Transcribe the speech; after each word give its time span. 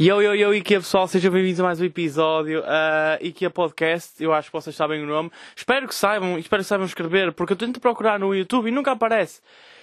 Yo, 0.00 0.22
yo, 0.22 0.32
yo, 0.32 0.54
IKEA 0.54 0.78
pessoal, 0.78 1.08
sejam 1.08 1.32
bem-vindos 1.32 1.58
a 1.58 1.64
mais 1.64 1.80
um 1.80 1.84
episódio 1.84 2.60
uh, 2.60 3.18
IKEA 3.20 3.50
Podcast, 3.50 4.22
eu 4.22 4.32
acho 4.32 4.48
que 4.48 4.52
vocês 4.52 4.76
sabem 4.76 5.02
o 5.02 5.06
nome. 5.06 5.28
Espero 5.56 5.88
que 5.88 5.94
saibam, 5.94 6.38
espero 6.38 6.62
que 6.62 6.68
saibam 6.68 6.86
escrever, 6.86 7.32
porque 7.32 7.54
eu 7.54 7.56
tento 7.56 7.80
procurar 7.80 8.16
no 8.16 8.32
YouTube 8.32 8.68
e 8.68 8.70
nunca 8.70 8.92
aparece. 8.92 9.40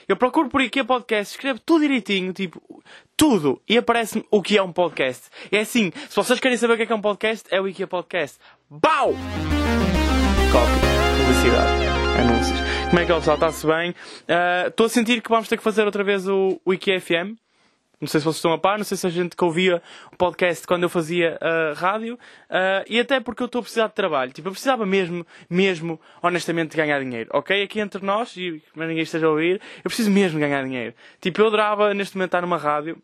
Eu 0.07 0.15
procuro 0.15 0.47
por 0.47 0.61
IKEA 0.61 0.85
Podcast, 0.85 1.33
escrevo 1.33 1.59
tudo 1.59 1.81
direitinho, 1.81 2.31
tipo, 2.31 2.81
tudo, 3.17 3.61
e 3.67 3.77
aparece-me 3.77 4.23
o 4.31 4.41
que 4.41 4.57
é 4.57 4.63
um 4.63 4.71
podcast. 4.71 5.27
É 5.51 5.59
assim, 5.59 5.91
se 6.07 6.15
vocês 6.15 6.39
querem 6.39 6.57
saber 6.57 6.75
o 6.75 6.77
que 6.77 6.83
é, 6.83 6.87
é 6.89 6.95
um 6.95 7.01
podcast, 7.01 7.53
é 7.53 7.59
o 7.59 7.67
IKEA 7.67 7.85
Podcast. 7.85 8.39
BAU! 8.69 9.11
Copy, 10.49 10.79
publicidade, 11.19 11.87
anúncios. 12.21 12.59
Como 12.89 12.99
é 13.01 13.05
que 13.05 13.11
é 13.11 13.15
pessoal? 13.15 13.35
Está-se 13.35 13.67
bem? 13.67 13.89
Uh, 13.91 14.69
Estou 14.69 14.85
a 14.85 14.89
sentir 14.89 15.21
que 15.21 15.29
vamos 15.29 15.49
ter 15.49 15.57
que 15.57 15.63
fazer 15.63 15.83
outra 15.83 16.05
vez 16.05 16.25
o, 16.25 16.57
o 16.63 16.73
IKEA 16.73 17.01
FM. 17.01 17.44
Não 17.99 18.07
sei 18.07 18.19
se 18.19 18.25
vocês 18.25 18.37
estão 18.37 18.51
a 18.51 18.57
par, 18.57 18.77
não 18.77 18.83
sei 18.83 18.97
se 18.97 19.07
a 19.07 19.09
gente 19.09 19.35
que 19.35 19.43
ouvia 19.43 19.81
o 20.11 20.15
podcast 20.15 20.67
quando 20.67 20.83
eu 20.83 20.89
fazia 20.89 21.39
uh, 21.41 21.73
rádio, 21.75 22.15
uh, 22.15 22.85
e 22.87 22.99
até 22.99 23.19
porque 23.19 23.41
eu 23.41 23.45
estou 23.45 23.59
a 23.59 23.61
precisar 23.61 23.87
de 23.87 23.93
trabalho. 23.93 24.31
Tipo, 24.31 24.49
eu 24.49 24.51
precisava 24.51 24.85
mesmo, 24.85 25.25
mesmo, 25.49 25.99
honestamente, 26.21 26.71
de 26.71 26.77
ganhar 26.77 26.99
dinheiro, 26.99 27.29
ok? 27.33 27.63
Aqui 27.63 27.79
entre 27.79 28.05
nós, 28.05 28.35
e 28.35 28.61
mas 28.75 28.87
ninguém 28.87 29.03
esteja 29.03 29.27
a 29.27 29.29
ouvir, 29.29 29.61
eu 29.77 29.83
preciso 29.83 30.11
mesmo 30.11 30.39
ganhar 30.39 30.63
dinheiro. 30.63 30.93
Tipo, 31.21 31.41
eu 31.41 31.47
adorava 31.47 31.93
neste 31.93 32.15
momento 32.15 32.29
estar 32.29 32.41
numa 32.41 32.57
rádio, 32.57 33.01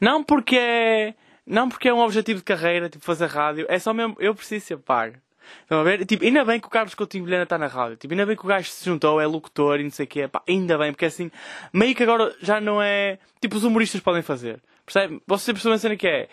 não 0.00 0.22
porque 0.22 0.56
é, 0.56 1.14
não 1.46 1.68
porque 1.68 1.88
é 1.88 1.94
um 1.94 2.00
objetivo 2.00 2.40
de 2.40 2.44
carreira, 2.44 2.88
tipo, 2.88 3.04
fazer 3.04 3.26
rádio, 3.26 3.66
é 3.68 3.78
só 3.78 3.94
mesmo, 3.94 4.16
eu 4.18 4.34
preciso 4.34 4.66
ser 4.66 4.78
pago. 4.78 5.16
Estão 5.62 5.80
a 5.80 5.82
ver? 5.82 6.04
Tipo, 6.04 6.24
ainda 6.24 6.44
bem 6.44 6.60
que 6.60 6.66
o 6.66 6.70
Carlos 6.70 6.94
Coutinho 6.94 7.24
Vilhena 7.24 7.44
está 7.44 7.58
na 7.58 7.66
rádio. 7.66 7.96
Tipo, 7.96 8.14
ainda 8.14 8.26
bem 8.26 8.36
que 8.36 8.44
o 8.44 8.48
gajo 8.48 8.68
se 8.68 8.84
juntou, 8.84 9.20
é 9.20 9.26
locutor 9.26 9.80
e 9.80 9.84
não 9.84 9.90
sei 9.90 10.04
o 10.04 10.08
quê. 10.08 10.28
Pá, 10.28 10.42
ainda 10.48 10.76
bem, 10.78 10.92
porque 10.92 11.06
assim, 11.06 11.30
meio 11.72 11.94
que 11.94 12.02
agora 12.02 12.34
já 12.40 12.60
não 12.60 12.80
é. 12.82 13.18
Tipo, 13.40 13.56
os 13.56 13.64
humoristas 13.64 14.00
podem 14.00 14.22
fazer. 14.22 14.62
Percebe? 14.84 15.22
Vocês 15.26 15.54
percebem 15.54 15.76
a 15.76 15.78
cena 15.78 15.96
que 15.96 16.06
é. 16.06 16.28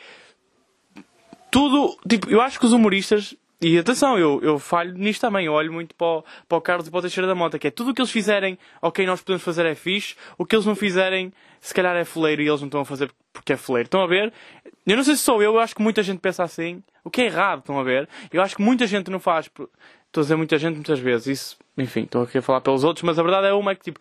Tudo. 1.51 1.97
Tipo, 2.07 2.29
eu 2.29 2.41
acho 2.41 2.59
que 2.59 2.65
os 2.65 2.73
humoristas. 2.73 3.35
E 3.61 3.77
atenção, 3.77 4.17
eu, 4.17 4.39
eu 4.41 4.57
falho 4.57 4.93
nisto 4.93 5.21
também. 5.21 5.45
Eu 5.45 5.53
olho 5.53 5.71
muito 5.71 5.93
para 5.93 6.07
o, 6.07 6.23
para 6.47 6.57
o 6.57 6.61
Carlos 6.61 6.87
e 6.87 6.91
para 6.91 6.99
o 6.99 7.01
Teixeira 7.01 7.27
da 7.27 7.35
Mota, 7.35 7.59
que 7.59 7.67
é 7.67 7.71
tudo 7.71 7.91
o 7.91 7.93
que 7.93 8.01
eles 8.01 8.11
fizerem, 8.11 8.57
ok, 8.81 9.05
nós 9.05 9.21
podemos 9.21 9.43
fazer 9.43 9.65
é 9.65 9.75
fixe. 9.75 10.15
O 10.37 10.45
que 10.45 10.55
eles 10.55 10.65
não 10.65 10.75
fizerem, 10.75 11.33
se 11.59 11.73
calhar 11.73 11.95
é 11.95 12.05
foleiro 12.05 12.41
e 12.41 12.47
eles 12.47 12.61
não 12.61 12.67
estão 12.67 12.81
a 12.81 12.85
fazer 12.85 13.11
porque 13.33 13.53
é 13.53 13.57
foleiro. 13.57 13.87
Estão 13.87 14.01
a 14.01 14.07
ver? 14.07 14.31
Eu 14.87 14.95
não 14.95 15.03
sei 15.03 15.15
se 15.15 15.23
sou 15.23 15.41
eu, 15.41 15.55
eu 15.55 15.59
acho 15.59 15.75
que 15.75 15.81
muita 15.81 16.01
gente 16.01 16.19
pensa 16.19 16.43
assim. 16.43 16.81
O 17.03 17.09
que 17.09 17.21
é 17.21 17.25
errado, 17.25 17.59
estão 17.59 17.77
a 17.77 17.83
ver? 17.83 18.07
Eu 18.31 18.41
acho 18.41 18.55
que 18.55 18.61
muita 18.61 18.87
gente 18.87 19.11
não 19.11 19.19
faz. 19.19 19.47
Estou 19.47 20.21
a 20.21 20.21
dizer 20.21 20.35
muita 20.37 20.57
gente 20.57 20.75
muitas 20.75 20.99
vezes. 20.99 21.27
Isso, 21.27 21.57
enfim, 21.77 22.03
estou 22.03 22.23
aqui 22.23 22.37
a 22.37 22.41
falar 22.41 22.61
pelos 22.61 22.83
outros, 22.85 23.03
mas 23.03 23.19
a 23.19 23.23
verdade 23.23 23.47
é 23.47 23.53
uma 23.53 23.75
que 23.75 23.83
tipo. 23.83 23.99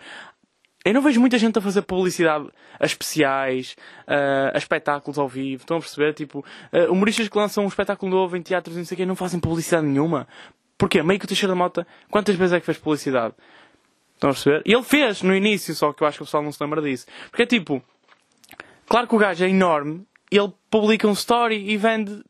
Eu 0.88 0.94
não 0.94 1.02
vejo 1.02 1.20
muita 1.20 1.36
gente 1.36 1.58
a 1.58 1.60
fazer 1.60 1.82
publicidade 1.82 2.48
a 2.80 2.86
especiais, 2.86 3.76
uh, 4.06 4.54
a 4.54 4.56
espetáculos 4.56 5.18
ao 5.18 5.28
vivo. 5.28 5.62
Estão 5.62 5.76
a 5.76 5.80
perceber? 5.80 6.14
Tipo, 6.14 6.42
humoristas 6.88 7.28
que 7.28 7.36
lançam 7.36 7.64
um 7.64 7.68
espetáculo 7.68 8.10
novo 8.10 8.36
em 8.38 8.42
teatros 8.42 8.74
e 8.74 8.78
não 8.78 8.86
sei 8.86 8.94
o 8.94 8.96
quê 8.96 9.04
não 9.04 9.14
fazem 9.14 9.38
publicidade 9.38 9.86
nenhuma. 9.86 10.26
Porquê? 10.78 11.02
Meio 11.02 11.18
que 11.18 11.26
o 11.26 11.28
Teixeira 11.28 11.52
da 11.52 11.58
Mota, 11.58 11.86
quantas 12.10 12.36
vezes 12.36 12.54
é 12.54 12.60
que 12.60 12.64
fez 12.64 12.78
publicidade? 12.78 13.34
Estão 14.14 14.30
a 14.30 14.32
perceber? 14.32 14.62
E 14.64 14.72
ele 14.72 14.82
fez 14.82 15.22
no 15.22 15.34
início, 15.34 15.74
só 15.74 15.92
que 15.92 16.02
eu 16.02 16.06
acho 16.06 16.18
que 16.18 16.22
o 16.22 16.26
pessoal 16.26 16.42
não 16.42 16.52
se 16.52 16.62
lembra 16.62 16.80
disso. 16.80 17.04
Porque 17.30 17.42
é 17.42 17.46
tipo, 17.46 17.82
claro 18.86 19.06
que 19.06 19.14
o 19.14 19.18
gajo 19.18 19.44
é 19.44 19.48
enorme, 19.50 20.06
ele 20.30 20.52
publica 20.70 21.06
um 21.06 21.12
story 21.12 21.68
e 21.68 21.76
vende. 21.76 22.22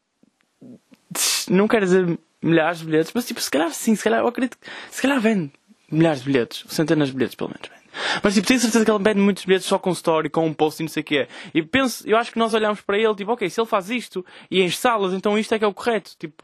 Não 1.48 1.69
quero 1.69 1.84
dizer 1.84 2.19
milhares 2.42 2.81
de 2.81 2.86
bilhetes, 2.86 3.12
mas 3.14 3.25
tipo, 3.25 3.41
se 3.41 3.51
calhar 3.51 3.70
sim, 3.70 3.95
se 3.95 4.03
calhar 4.03 4.20
eu 4.20 4.27
acredito 4.27 4.56
se 4.91 5.01
calhar 5.01 5.20
vende 5.20 5.53
milhares 5.91 6.20
de 6.20 6.27
bilhetes, 6.27 6.64
centenas 6.69 7.09
de 7.09 7.14
bilhetes 7.14 7.34
pelo 7.34 7.51
menos. 7.51 7.78
Mas 8.22 8.34
tipo, 8.34 8.47
tenho 8.47 8.61
certeza 8.61 8.84
que 8.84 8.91
ele 8.91 9.03
vende 9.03 9.20
muitos 9.20 9.44
bilhetes 9.44 9.67
só 9.67 9.78
com 9.78 9.91
story, 9.92 10.28
com 10.28 10.47
um 10.47 10.53
post 10.53 10.83
e 10.83 10.84
não 10.84 10.89
sei 10.89 11.03
o 11.03 11.05
que 11.05 11.19
é. 11.19 11.28
E 11.55 11.62
penso, 11.62 12.08
eu 12.08 12.17
acho 12.17 12.33
que 12.33 12.39
nós 12.39 12.55
olhamos 12.55 12.80
para 12.80 12.98
ele, 12.98 13.14
tipo, 13.14 13.33
ok, 13.33 13.48
se 13.48 13.61
ele 13.61 13.69
faz 13.69 13.91
isto 13.91 14.25
e 14.50 14.61
em 14.61 14.70
salas, 14.70 15.12
então 15.12 15.39
isto 15.39 15.55
é 15.55 15.58
que 15.58 15.64
é 15.64 15.69
o 15.69 15.75
correto. 15.75 16.12
Tipo, 16.19 16.42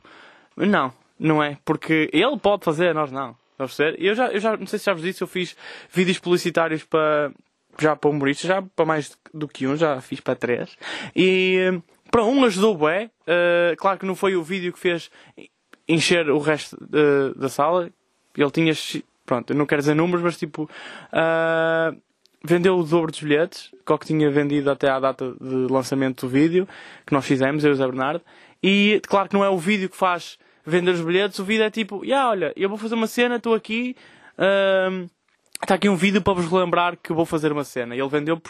não, 0.57 0.93
não 1.19 1.43
é. 1.43 1.59
Porque 1.65 2.09
ele 2.13 2.37
pode 2.39 2.65
fazer, 2.65 2.95
nós 2.95 3.11
não. 3.11 3.37
Vamos 3.57 3.77
ver? 3.77 3.97
Eu 4.03 4.15
já, 4.15 4.29
eu 4.29 4.41
já, 4.41 4.57
não 4.57 4.67
sei 4.67 4.79
se 4.79 4.87
já 4.87 4.93
vos 4.93 5.03
disse, 5.03 5.23
eu 5.23 5.29
fiz 5.29 5.57
vídeos 5.91 6.19
publicitários 6.19 6.83
para, 6.83 7.33
já 7.79 7.95
para 7.95 8.11
humoristas, 8.11 8.49
já 8.49 8.63
para 8.63 8.85
mais 8.85 9.17
do 9.33 9.47
que 9.47 9.67
um, 9.67 9.77
já 9.77 10.01
fiz 10.01 10.21
para 10.21 10.35
três. 10.35 10.77
E 11.15 11.81
para 12.11 12.25
um 12.25 12.45
ajudou 12.45 12.77
bem. 12.77 13.07
Uh, 13.07 13.77
claro 13.77 13.99
que 13.99 14.07
não 14.07 14.15
foi 14.15 14.37
o 14.37 14.43
vídeo 14.43 14.73
que 14.73 14.79
fez 14.79 15.11
encher 15.89 16.29
o 16.31 16.39
resto 16.39 16.77
uh, 16.77 17.39
da 17.39 17.49
sala. 17.49 17.91
Ele 18.37 18.51
tinha, 18.51 18.73
pronto, 19.25 19.53
eu 19.53 19.57
não 19.57 19.67
quero 19.67 19.81
dizer 19.81 19.95
números, 19.95 20.23
mas 20.23 20.37
tipo, 20.37 20.65
uh, 20.65 21.97
vendeu 22.45 22.79
o 22.79 22.85
dobro 22.85 23.11
dos 23.11 23.21
bilhetes, 23.21 23.71
que 23.85 23.93
o 23.93 23.99
que 23.99 24.07
tinha 24.07 24.31
vendido 24.31 24.71
até 24.71 24.89
à 24.89 25.01
data 25.01 25.35
de 25.41 25.73
lançamento 25.73 26.27
do 26.27 26.31
vídeo, 26.31 26.69
que 27.07 27.13
nós 27.13 27.25
fizemos, 27.25 27.65
eu 27.65 27.71
e 27.71 27.73
o 27.73 27.77
Zé 27.77 27.87
Bernardo. 27.87 28.23
E 28.63 29.01
claro 29.09 29.29
que 29.29 29.35
não 29.35 29.45
é 29.45 29.49
o 29.49 29.59
vídeo 29.59 29.89
que 29.89 29.97
faz 29.97 30.39
vender 30.65 30.93
os 30.93 31.01
bilhetes, 31.01 31.39
o 31.39 31.45
vídeo 31.45 31.65
é 31.65 31.71
tipo, 31.71 32.05
ya, 32.05 32.09
yeah, 32.09 32.31
olha, 32.31 32.53
eu 32.57 32.69
vou 32.69 32.79
fazer 32.79 32.95
uma 32.95 33.07
cena, 33.07 33.37
estou 33.37 33.55
aqui, 33.55 33.97
uh, 34.39 35.09
está 35.63 35.75
aqui 35.75 35.89
um 35.89 35.97
vídeo 35.97 36.23
para 36.23 36.35
vos 36.35 36.51
lembrar 36.51 36.97
que 36.97 37.13
vou 37.13 37.27
fazer 37.27 37.53
uma 37.53 37.65
cena. 37.65 37.95
E 37.95 38.01
ele 38.01 38.09
vendeu 38.09 38.41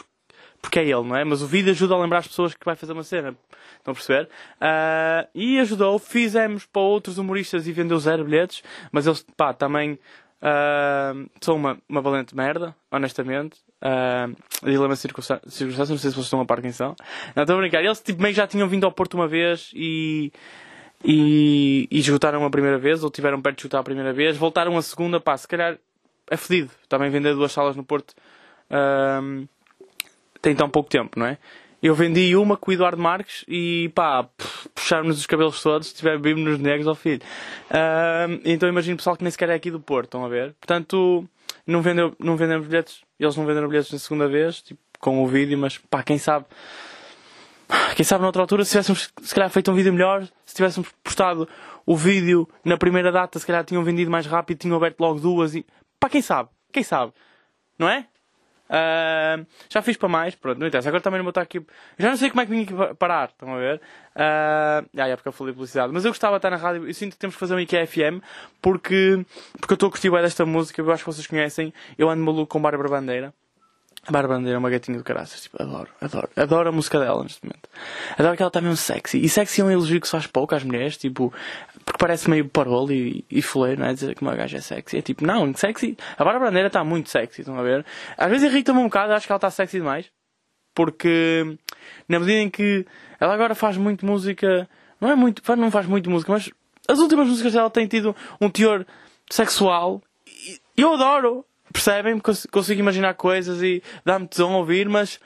porque 0.65 0.79
é 0.79 0.83
ele, 0.83 1.03
não 1.03 1.15
é? 1.15 1.23
Mas 1.25 1.43
o 1.43 1.47
vídeo 1.47 1.71
ajuda 1.71 1.95
a 1.95 1.99
lembrar 1.99 2.19
as 2.19 2.27
pessoas 2.27 2.55
que 2.55 2.65
vai 2.65 2.75
fazer 2.75 2.95
uma 2.95 3.03
cena. 3.03 3.37
Estão 3.77 3.93
a 3.93 3.95
perceber? 3.95 4.31
Uh, 4.57 5.29
e 5.35 5.61
ajudou, 5.61 5.99
fizemos 5.99 6.65
para 6.65 6.81
outros 6.81 7.19
humoristas 7.19 7.67
e 7.67 7.73
vendeu 7.73 7.99
zero 7.99 8.25
bilhetes, 8.25 8.63
mas 8.91 9.07
eles, 9.07 9.25
pá, 9.37 9.53
também 9.53 9.99
uh, 10.43 11.31
são 11.41 11.57
uma, 11.57 11.79
uma 11.89 12.01
valente 12.01 12.35
merda, 12.35 12.75
honestamente. 12.91 13.59
Uh, 13.83 14.35
dilema 14.65 14.97
circunstâncias, 14.97 15.77
não 15.77 15.99
sei 15.99 16.11
se 16.11 16.17
vocês 16.17 16.25
estão 16.25 16.41
a 16.41 16.45
par 16.47 16.63
quem 16.63 16.73
são. 16.73 16.97
Não, 17.37 17.43
estou 17.43 17.57
a 17.57 17.59
brincar. 17.61 17.85
Eles, 17.85 18.01
tipo, 18.01 18.23
meio 18.23 18.35
já 18.35 18.47
tinham 18.47 18.69
vindo 18.69 18.85
ao 18.85 18.93
Porto 18.93 19.15
uma 19.15 19.29
vez 19.29 19.71
e 19.75 20.33
e, 21.05 21.87
e 21.91 21.99
esgotaram 21.99 22.45
a 22.45 22.51
primeira 22.51 22.79
vez, 22.79 23.05
ou 23.05 23.11
tiveram 23.11 23.41
perto 23.43 23.57
de 23.57 23.61
esgotar 23.61 23.81
a 23.81 23.85
primeira 23.85 24.13
vez, 24.13 24.39
voltaram 24.39 24.77
a 24.79 24.83
segunda, 24.83 25.21
pá, 25.21 25.37
se 25.37 25.47
calhar 25.47 25.77
é 26.31 26.37
fedido. 26.37 26.71
Também 26.89 27.11
vender 27.11 27.35
duas 27.35 27.53
salas 27.53 27.77
no 27.77 27.85
Porto 27.85 28.15
um, 29.23 29.47
tem 30.41 30.55
tão 30.55 30.69
pouco 30.69 30.89
tempo, 30.89 31.19
não 31.19 31.27
é? 31.27 31.39
Eu 31.83 31.95
vendi 31.95 32.35
uma 32.35 32.57
com 32.57 32.71
o 32.71 32.75
Eduardo 32.75 33.01
Marques 33.01 33.45
e 33.47 33.91
pá, 33.95 34.27
puxaram-nos 34.85 35.19
os 35.19 35.27
cabelos 35.27 35.63
todos, 35.63 35.93
tiver 35.93 36.19
bimos 36.19 36.59
negros 36.59 36.87
ao 36.87 36.95
filho. 36.95 37.23
Um, 37.71 38.41
então 38.45 38.69
imagino 38.69 38.97
pessoal 38.97 39.17
que 39.17 39.25
nem 39.25 39.31
sequer 39.31 39.49
é 39.49 39.55
aqui 39.55 39.71
do 39.71 39.81
Porto, 39.81 40.09
estão 40.09 40.25
a 40.25 40.29
ver? 40.29 40.55
Portanto, 40.61 41.27
não, 41.67 41.81
vendeu, 41.81 42.15
não 42.19 42.37
vendemos 42.37 42.67
bilhetes, 42.67 43.01
eles 43.19 43.35
não 43.37 43.47
venderam 43.47 43.69
bilhetes 43.69 43.91
na 43.91 43.99
segunda 43.99 44.29
vez, 44.29 44.61
tipo, 44.61 44.81
com 45.01 45.23
o 45.23 45.27
vídeo, 45.27 45.57
mas 45.57 45.79
pá, 45.79 46.03
quem 46.03 46.19
sabe 46.19 46.45
quem 47.97 48.05
sabe 48.05 48.23
noutra 48.23 48.43
altura, 48.43 48.63
se 48.65 48.73
tivéssemos 48.73 49.11
se 49.23 49.35
calhar 49.35 49.49
feito 49.49 49.71
um 49.71 49.75
vídeo 49.75 49.93
melhor, 49.93 50.29
se 50.45 50.55
tivéssemos 50.55 50.91
postado 51.03 51.49
o 51.87 51.97
vídeo 51.97 52.47
na 52.63 52.77
primeira 52.77 53.11
data, 53.11 53.39
se 53.39 53.47
calhar 53.47 53.65
tinham 53.65 53.83
vendido 53.83 54.11
mais 54.11 54.27
rápido, 54.27 54.59
tinham 54.59 54.77
aberto 54.77 55.01
logo 55.01 55.19
duas 55.19 55.55
e. 55.55 55.65
Pá, 55.99 56.11
quem 56.11 56.21
sabe? 56.21 56.51
Quem 56.71 56.83
sabe? 56.83 57.13
Não 57.79 57.89
é? 57.89 58.07
Uh, 58.65 59.47
já 59.69 59.83
fiz 59.83 59.97
para 59.97 60.09
mais, 60.09 60.35
pronto, 60.35 60.59
não 60.59 60.67
interessa. 60.67 60.89
Agora 60.89 61.03
também 61.03 61.19
não 61.19 61.25
vou 61.25 61.31
estar 61.31 61.43
aqui. 61.43 61.65
Já 61.99 62.11
não 62.11 62.17
sei 62.17 62.31
como 62.31 62.41
é 62.41 62.47
que 62.47 62.51
vim 62.51 62.63
aqui 62.63 62.95
parar, 62.97 63.29
estão 63.29 63.55
a 63.55 63.59
ver? 63.59 63.77
Uh, 63.77 64.89
ah, 64.97 65.09
é 65.09 65.17
porque 65.17 65.29
eu 65.29 65.33
falei 65.33 65.53
publicidade. 65.53 65.93
Mas 65.93 66.05
eu 66.05 66.11
gostava 66.11 66.35
de 66.35 66.39
estar 66.39 66.51
na 66.51 66.57
rádio. 66.57 66.87
Eu 66.87 66.95
sinto 66.95 67.13
que 67.13 67.19
temos 67.19 67.37
que 67.37 67.41
fazer 67.41 67.55
um 67.55 67.61
IKEA 67.61 67.87
FM 67.87 68.23
porque, 68.61 69.25
porque 69.61 69.73
eu 69.73 69.77
estou 69.77 69.89
a 69.89 69.91
curtir 69.91 70.11
desta 70.11 70.47
música. 70.47 70.81
Eu 70.81 70.91
acho 70.93 71.05
que 71.05 71.13
vocês 71.13 71.27
conhecem. 71.27 71.73
Eu 71.99 72.09
ando 72.09 72.23
maluco 72.23 72.47
com 72.47 72.61
Bárbara 72.61 72.89
Bandeira. 72.89 73.35
A 74.07 74.13
Bárbara 74.13 74.39
Bandeira 74.39 74.57
é 74.57 74.59
uma 74.59 74.71
gatinha 74.71 74.99
do 74.99 75.05
caraças. 75.05 75.43
Tipo, 75.43 75.63
adoro, 75.63 75.89
adoro. 76.01 76.29
Adoro 76.37 76.69
a 76.69 76.73
música 76.73 76.99
dela 76.99 77.23
neste 77.23 77.43
momento. 77.45 77.69
Adoro 78.19 78.37
que 78.37 78.43
ela 78.43 78.49
está 78.49 78.61
mesmo 78.61 78.77
sexy. 78.77 79.25
E 79.25 79.29
sexy 79.29 79.61
é 79.61 79.65
um 79.65 79.71
elogio 79.71 80.01
que 80.01 80.07
se 80.07 80.13
faz 80.13 80.27
pouco 80.27 80.55
às 80.55 80.63
mulheres, 80.63 80.97
tipo, 80.97 81.33
porque 81.85 81.99
parece 81.99 82.29
meio 82.29 82.49
parolo 82.49 82.93
e, 82.93 83.25
e 83.31 83.41
fuleiro, 83.41 83.81
não 83.81 83.89
é? 83.89 83.95
Dizer 83.95 84.15
que 84.15 84.23
uma 84.23 84.35
gaja 84.35 84.59
é 84.59 84.61
sexy. 84.61 84.99
É 84.99 85.03
tipo, 85.03 85.25
não, 85.25 85.55
sexy. 85.55 85.97
A 86.19 86.25
Bárbara 86.25 86.47
Bandeira 86.47 86.67
está 86.67 86.85
muito 86.85 87.09
sexy, 87.09 87.41
estão 87.41 87.59
a 87.59 87.63
ver? 87.63 87.85
Às 88.17 88.31
vezes 88.31 88.51
irrita-me 88.51 88.81
um 88.81 88.85
bocado, 88.85 89.13
acho 89.13 89.27
que 89.27 89.33
ela 89.33 89.39
está 89.39 89.51
sexy 89.51 89.79
demais. 89.79 90.11
Porque, 90.75 91.57
na 92.09 92.19
medida 92.19 92.41
em 92.41 92.51
que 92.51 92.85
ela 93.21 93.33
agora 93.33 93.55
faz 93.55 93.77
muito 93.77 94.05
música, 94.05 94.69
não 95.01 95.11
é 95.11 95.15
muito, 95.15 95.43
não 95.57 95.71
faz 95.71 95.87
muito 95.87 96.11
música, 96.11 96.33
mas 96.33 96.51
as 96.89 96.99
últimas 96.99 97.29
músicas 97.29 97.53
dela 97.53 97.71
têm 97.71 97.87
tido 97.87 98.15
um 98.41 98.51
teor 98.51 98.85
sexual. 99.31 100.03
E 100.77 100.83
eu 100.83 100.95
adoro 100.95 101.45
percebem? 101.75 102.19
Consigo 102.19 102.81
imaginar 102.81 103.15
coisas 103.15 103.61
e 103.61 103.83
dá-me 104.05 104.29
tesão 104.29 104.55
ouvir, 104.55 104.89
mas 104.89 105.21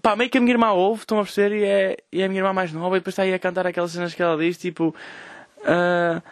pá, 0.00 0.16
meio 0.16 0.30
que 0.30 0.38
a 0.38 0.40
minha 0.40 0.54
irmã 0.54 0.70
ouve, 0.70 1.02
estão 1.02 1.18
a 1.18 1.24
perceber, 1.24 1.56
e 1.56 1.64
é, 1.64 1.96
e 2.12 2.22
é 2.22 2.24
a 2.24 2.28
minha 2.28 2.40
irmã 2.40 2.52
mais 2.52 2.72
nova, 2.72 2.96
e 2.96 3.00
depois 3.00 3.12
está 3.12 3.24
aí 3.24 3.34
a 3.34 3.38
cantar 3.38 3.66
aquelas 3.66 3.90
cenas 3.90 4.14
que 4.14 4.22
ela 4.22 4.36
diz, 4.38 4.56
tipo, 4.56 4.94
uh, 5.58 6.22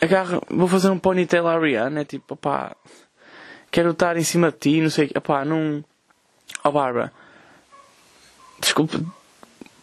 agarra, 0.00 0.40
vou 0.48 0.68
fazer 0.68 0.88
um 0.88 0.98
ponytail 0.98 1.46
à 1.46 1.58
Rihanna, 1.58 2.00
é 2.00 2.04
tipo, 2.04 2.36
pá, 2.36 2.74
quero 3.70 3.90
estar 3.90 4.16
em 4.16 4.24
cima 4.24 4.50
de 4.50 4.58
ti, 4.58 4.80
não 4.80 4.90
sei, 4.90 5.08
pá, 5.08 5.44
não. 5.44 5.84
Ó 6.62 6.68
oh, 6.68 6.72
Bárbara, 6.72 7.12
desculpa, 8.60 9.00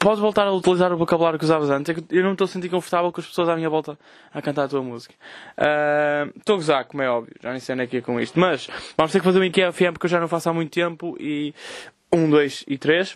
Podes 0.02 0.20
voltar 0.20 0.48
a 0.48 0.52
utilizar 0.52 0.92
o 0.92 0.98
vocabulário 0.98 1.38
que 1.38 1.46
usavas 1.46 1.70
antes. 1.70 1.96
É 1.96 2.04
eu 2.10 2.24
não 2.24 2.32
estou 2.32 2.46
a 2.46 2.48
sentir 2.48 2.70
confortável 2.70 3.12
com 3.12 3.22
as 3.22 3.28
pessoas 3.28 3.48
à 3.48 3.56
minha 3.56 3.70
volta 3.70 4.00
a 4.34 4.42
cantar 4.42 4.64
a 4.64 4.68
tua 4.68 4.82
música. 4.82 5.14
Uh, 5.56 6.36
estou 6.40 6.56
a 6.56 6.58
gozar, 6.58 6.86
como 6.86 7.04
é 7.04 7.10
óbvio. 7.10 7.36
Já 7.40 7.52
nem 7.52 7.60
sei 7.60 7.74
onde 7.74 7.84
é 7.84 7.88
que 7.88 7.98
é 7.98 8.02
com 8.02 8.20
isto. 8.20 8.40
Mas 8.40 8.68
vamos 8.98 9.12
ter 9.12 9.20
que 9.20 9.26
fazer 9.26 9.38
um 9.38 9.44
IKEA 9.44 9.72
FM 9.72 9.94
porque 9.94 10.08
eu 10.08 10.10
já 10.10 10.20
não 10.20 10.28
faço 10.28 10.50
há 10.50 10.54
muito 10.54 10.72
tempo. 10.72 11.16
E 11.20 11.54
um, 12.12 12.28
dois 12.28 12.64
e 12.68 12.80
três. 12.80 13.14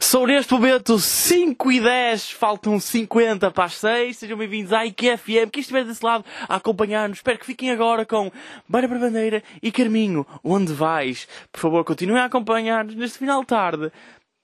São 0.00 0.26
neste 0.26 0.52
momento 0.52 0.98
5 0.98 1.70
e 1.70 1.80
10, 1.80 2.32
faltam 2.32 2.80
50 2.80 3.52
para 3.52 3.64
as 3.64 3.74
6. 3.74 4.16
Sejam 4.16 4.36
bem-vindos 4.36 4.72
à 4.72 4.84
IQFM. 4.84 5.50
Quem 5.52 5.60
estiver 5.60 5.84
desse 5.84 6.04
lado 6.04 6.24
a 6.48 6.56
acompanhar-nos, 6.56 7.18
espero 7.18 7.38
que 7.38 7.46
fiquem 7.46 7.70
agora 7.70 8.04
com 8.04 8.28
Bárbara 8.68 8.98
Bandeira 8.98 9.42
e 9.62 9.70
Carminho. 9.70 10.26
Onde 10.42 10.72
vais? 10.72 11.28
Por 11.52 11.60
favor, 11.60 11.84
continuem 11.84 12.20
a 12.20 12.24
acompanhar-nos 12.24 12.96
neste 12.96 13.18
final 13.18 13.42
de 13.42 13.46
tarde. 13.46 13.92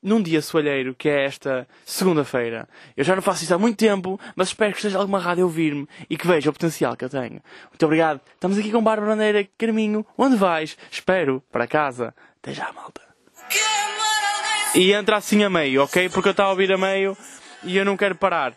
Num 0.02 0.22
dia 0.22 0.40
soalheiro, 0.40 0.94
que 0.94 1.08
é 1.10 1.26
esta 1.26 1.68
segunda-feira. 1.84 2.66
Eu 2.96 3.04
já 3.04 3.14
não 3.14 3.20
faço 3.20 3.42
isto 3.42 3.52
há 3.54 3.58
muito 3.58 3.76
tempo, 3.76 4.18
mas 4.34 4.48
espero 4.48 4.72
que 4.72 4.78
esteja 4.78 4.98
alguma 4.98 5.18
rádio 5.18 5.44
a 5.44 5.46
ouvir-me 5.46 5.86
e 6.08 6.16
que 6.16 6.26
veja 6.26 6.48
o 6.48 6.52
potencial 6.52 6.96
que 6.96 7.04
eu 7.04 7.10
tenho. 7.10 7.42
Muito 7.68 7.84
obrigado. 7.84 8.20
Estamos 8.34 8.56
aqui 8.56 8.72
com 8.72 8.82
Bárbara 8.82 9.12
Bandeira, 9.12 9.46
Carminho. 9.58 10.06
Onde 10.16 10.36
vais? 10.36 10.78
Espero. 10.90 11.42
Para 11.52 11.66
casa. 11.66 12.14
Até 12.42 12.54
já, 12.54 12.72
malta. 12.72 13.02
E 14.74 14.92
entra 14.92 15.16
assim 15.16 15.42
a 15.44 15.50
meio, 15.50 15.82
ok? 15.82 16.08
Porque 16.08 16.28
eu 16.28 16.32
estava 16.32 16.48
a 16.48 16.52
ouvir 16.52 16.72
a 16.72 16.78
meio 16.78 17.16
e 17.64 17.76
eu 17.76 17.84
não 17.84 17.96
quero 17.96 18.14
parar. 18.14 18.54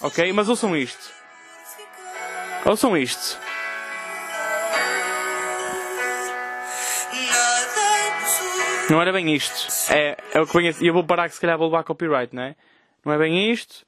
Ok? 0.00 0.32
Mas 0.32 0.48
ouçam 0.48 0.76
isto. 0.76 1.10
Ouçam 2.64 2.96
isto. 2.96 3.47
Não 8.90 9.00
era 9.02 9.12
bem 9.12 9.34
isto. 9.34 9.92
É, 9.92 10.16
é 10.32 10.40
o 10.40 10.46
que 10.46 10.52
conheço. 10.52 10.82
E 10.82 10.86
eu 10.86 10.94
vou 10.94 11.04
parar 11.04 11.28
que 11.28 11.34
se 11.34 11.40
calhar 11.40 11.58
vou 11.58 11.66
levar 11.66 11.84
copyright, 11.84 12.34
não 12.34 12.42
é? 12.42 12.56
Não 13.04 13.12
é 13.12 13.18
bem 13.18 13.50
isto. 13.50 13.86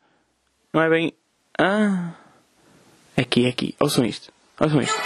Não 0.72 0.82
é 0.82 0.88
bem. 0.88 1.14
Ah. 1.58 2.12
Aqui, 3.16 3.48
aqui. 3.48 3.74
Ouçam 3.80 4.04
isto. 4.04 4.32
Ouçam 4.58 4.82
isto. 4.82 5.00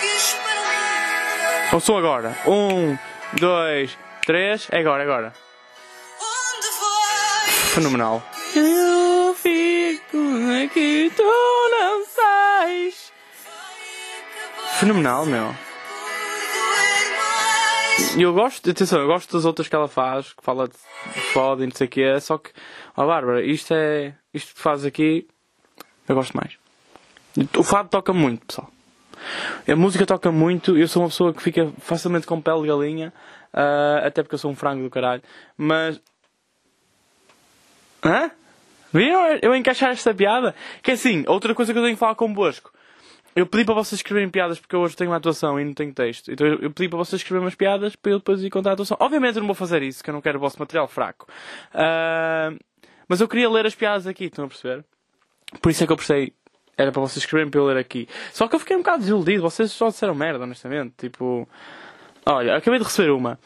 Ouçam 1.72 1.96
agora. 1.96 2.36
Um, 2.46 2.96
dois, 3.38 3.96
três. 4.26 4.68
É 4.70 4.80
agora, 4.80 5.02
é 5.02 5.06
agora. 5.06 5.32
Fenomenal. 7.74 8.22
Eu 8.54 9.34
fico 9.34 10.16
aqui, 10.64 11.12
tu 11.16 11.22
não 11.22 12.04
sais. 12.04 13.12
Fenomenal, 14.78 15.26
meu. 15.26 15.54
Eu 18.18 18.32
gosto, 18.32 18.70
atenção, 18.70 19.00
eu 19.00 19.06
gosto 19.06 19.32
das 19.32 19.44
outras 19.44 19.68
que 19.68 19.74
ela 19.74 19.88
faz, 19.88 20.32
que 20.32 20.42
fala 20.42 20.68
de 20.68 20.76
foda 21.32 21.62
e 21.62 21.66
não 21.66 21.74
sei 21.74 21.86
o 21.86 21.90
que 21.90 22.02
é, 22.02 22.18
só 22.20 22.38
que, 22.38 22.50
ó 22.96 23.06
Bárbara, 23.06 23.44
isto 23.44 23.74
é, 23.74 24.14
isto 24.32 24.54
que 24.54 24.60
fazes 24.60 24.84
aqui, 24.84 25.26
eu 26.08 26.14
gosto 26.14 26.36
mais. 26.36 26.56
O 27.56 27.62
fado 27.62 27.88
toca 27.88 28.12
muito, 28.12 28.46
pessoal. 28.46 28.70
A 29.66 29.76
música 29.76 30.06
toca 30.06 30.30
muito, 30.30 30.76
eu 30.76 30.86
sou 30.86 31.02
uma 31.02 31.08
pessoa 31.08 31.32
que 31.32 31.42
fica 31.42 31.72
facilmente 31.78 32.26
com 32.26 32.40
pele 32.40 32.62
de 32.62 32.68
galinha, 32.68 33.12
uh, 33.52 34.06
até 34.06 34.22
porque 34.22 34.34
eu 34.34 34.38
sou 34.38 34.50
um 34.50 34.56
frango 34.56 34.82
do 34.82 34.90
caralho, 34.90 35.22
mas. 35.56 36.00
Hã? 38.04 38.30
Viram 38.92 39.38
eu 39.42 39.54
encaixar 39.56 39.90
esta 39.90 40.14
piada? 40.14 40.54
Que 40.82 40.92
assim, 40.92 41.24
outra 41.26 41.54
coisa 41.54 41.72
que 41.72 41.78
eu 41.78 41.82
tenho 41.82 41.96
que 41.96 42.00
falar 42.00 42.14
convosco. 42.14 42.72
Eu 43.36 43.46
pedi 43.46 43.64
para 43.64 43.74
vocês 43.74 43.98
escreverem 43.98 44.30
piadas 44.30 44.60
porque 44.60 44.76
eu 44.76 44.80
hoje 44.80 44.94
tenho 44.94 45.10
uma 45.10 45.16
atuação 45.16 45.58
e 45.58 45.64
não 45.64 45.74
tenho 45.74 45.92
texto. 45.92 46.30
Então 46.30 46.46
eu 46.46 46.70
pedi 46.70 46.88
para 46.88 46.98
vocês 46.98 47.20
escreverem 47.20 47.44
umas 47.44 47.56
piadas 47.56 47.96
para 47.96 48.12
eu 48.12 48.18
depois 48.18 48.42
ir 48.42 48.50
contar 48.50 48.70
a 48.70 48.72
atuação. 48.74 48.96
Obviamente 49.00 49.36
eu 49.36 49.40
não 49.40 49.48
vou 49.48 49.56
fazer 49.56 49.82
isso, 49.82 50.04
que 50.04 50.10
eu 50.10 50.14
não 50.14 50.20
quero 50.20 50.38
o 50.38 50.40
vosso 50.40 50.58
material 50.58 50.86
fraco. 50.86 51.26
Uh, 51.74 52.56
mas 53.08 53.20
eu 53.20 53.26
queria 53.26 53.50
ler 53.50 53.66
as 53.66 53.74
piadas 53.74 54.06
aqui, 54.06 54.26
estão 54.26 54.44
a 54.44 54.48
perceber? 54.48 54.84
Por 55.60 55.70
isso 55.70 55.82
é 55.82 55.86
que 55.86 55.92
eu 55.92 55.96
pensei, 55.96 56.32
era 56.76 56.92
para 56.92 57.00
vocês 57.00 57.18
escreverem 57.18 57.50
para 57.50 57.60
eu 57.60 57.66
ler 57.66 57.76
aqui. 57.76 58.08
Só 58.32 58.46
que 58.46 58.54
eu 58.54 58.60
fiquei 58.60 58.76
um 58.76 58.80
bocado 58.80 59.00
desiludido, 59.00 59.42
vocês 59.42 59.72
só 59.72 59.88
disseram 59.88 60.14
merda, 60.14 60.44
honestamente. 60.44 60.94
Tipo, 60.96 61.48
olha, 62.24 62.56
acabei 62.56 62.78
de 62.78 62.84
receber 62.84 63.10
uma. 63.10 63.38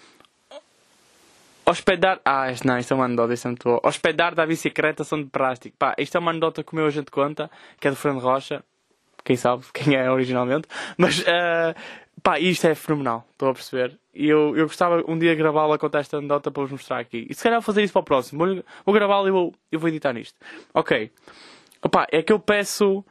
Hospedar. 1.65 2.21
Ah, 2.25 2.51
este, 2.51 2.67
não, 2.67 2.79
isto 2.79 2.93
é 2.93 2.95
uma 2.95 3.07
anedota, 3.07 3.35
isto 3.35 3.47
é 3.47 3.49
muito 3.49 3.65
bom. 3.65 3.81
Hospedar 3.83 4.35
da 4.35 4.47
bicicleta 4.47 5.03
são 5.03 5.23
de 5.23 5.29
plástico. 5.29 5.77
Pá, 5.79 5.95
isto 5.99 6.15
é 6.17 6.21
uma 6.21 6.31
anedota 6.31 6.63
que 6.63 6.73
o 6.73 6.77
meu 6.77 6.87
agente 6.87 7.11
conta, 7.11 7.51
que 7.81 7.89
é 7.89 7.91
do 7.91 7.97
Fernando 7.97 8.23
Rocha 8.23 8.63
quem 9.29 9.37
sabe 9.37 9.63
quem 9.75 9.95
é 9.95 10.11
originalmente, 10.11 10.67
mas 10.97 11.21
uh, 11.21 11.75
pá, 12.23 12.41
isto 12.41 12.67
é 12.67 12.75
fenomenal, 12.75 13.27
estou 13.33 13.51
a 13.51 13.53
perceber. 13.53 13.99
E 14.15 14.27
eu, 14.27 14.57
eu 14.57 14.67
gostava 14.67 15.05
um 15.07 15.19
dia 15.19 15.35
gravá-la 15.35 15.77
com 15.77 15.87
esta 15.93 16.17
anedota 16.17 16.51
para 16.51 16.63
vos 16.63 16.73
mostrar 16.73 16.99
aqui. 16.99 17.27
E 17.29 17.35
se 17.35 17.43
calhar 17.43 17.61
vou 17.61 17.67
fazer 17.67 17.83
isso 17.83 17.93
para 17.93 18.01
o 18.01 18.05
próximo. 18.05 18.45
Vou, 18.45 18.65
vou 18.87 18.95
gravá-la 18.95 19.29
e 19.29 19.31
vou, 19.31 19.55
eu 19.71 19.79
vou 19.79 19.89
editar 19.91 20.15
nisto. 20.15 20.35
Ok. 20.73 21.13
Opa, 21.83 22.07
é 22.11 22.23
que 22.23 22.33
eu 22.33 22.41
peço, 22.41 23.05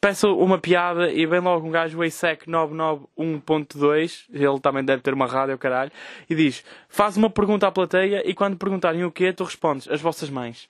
peço 0.00 0.34
uma 0.34 0.58
piada 0.58 1.12
e 1.12 1.26
vem 1.26 1.40
logo 1.40 1.68
um 1.68 1.70
gajo 1.70 2.02
ASEC 2.02 2.46
991.2, 2.46 4.24
ele 4.32 4.60
também 4.60 4.82
deve 4.82 5.02
ter 5.02 5.12
uma 5.12 5.26
rádio, 5.26 5.58
caralho, 5.58 5.92
e 6.28 6.34
diz: 6.34 6.64
Faz 6.88 7.18
uma 7.18 7.28
pergunta 7.28 7.66
à 7.66 7.70
plateia 7.70 8.22
e 8.24 8.34
quando 8.34 8.56
perguntarem 8.56 9.04
o 9.04 9.12
quê, 9.12 9.30
tu 9.30 9.44
respondes: 9.44 9.86
As 9.88 10.00
vossas 10.00 10.30
mães. 10.30 10.68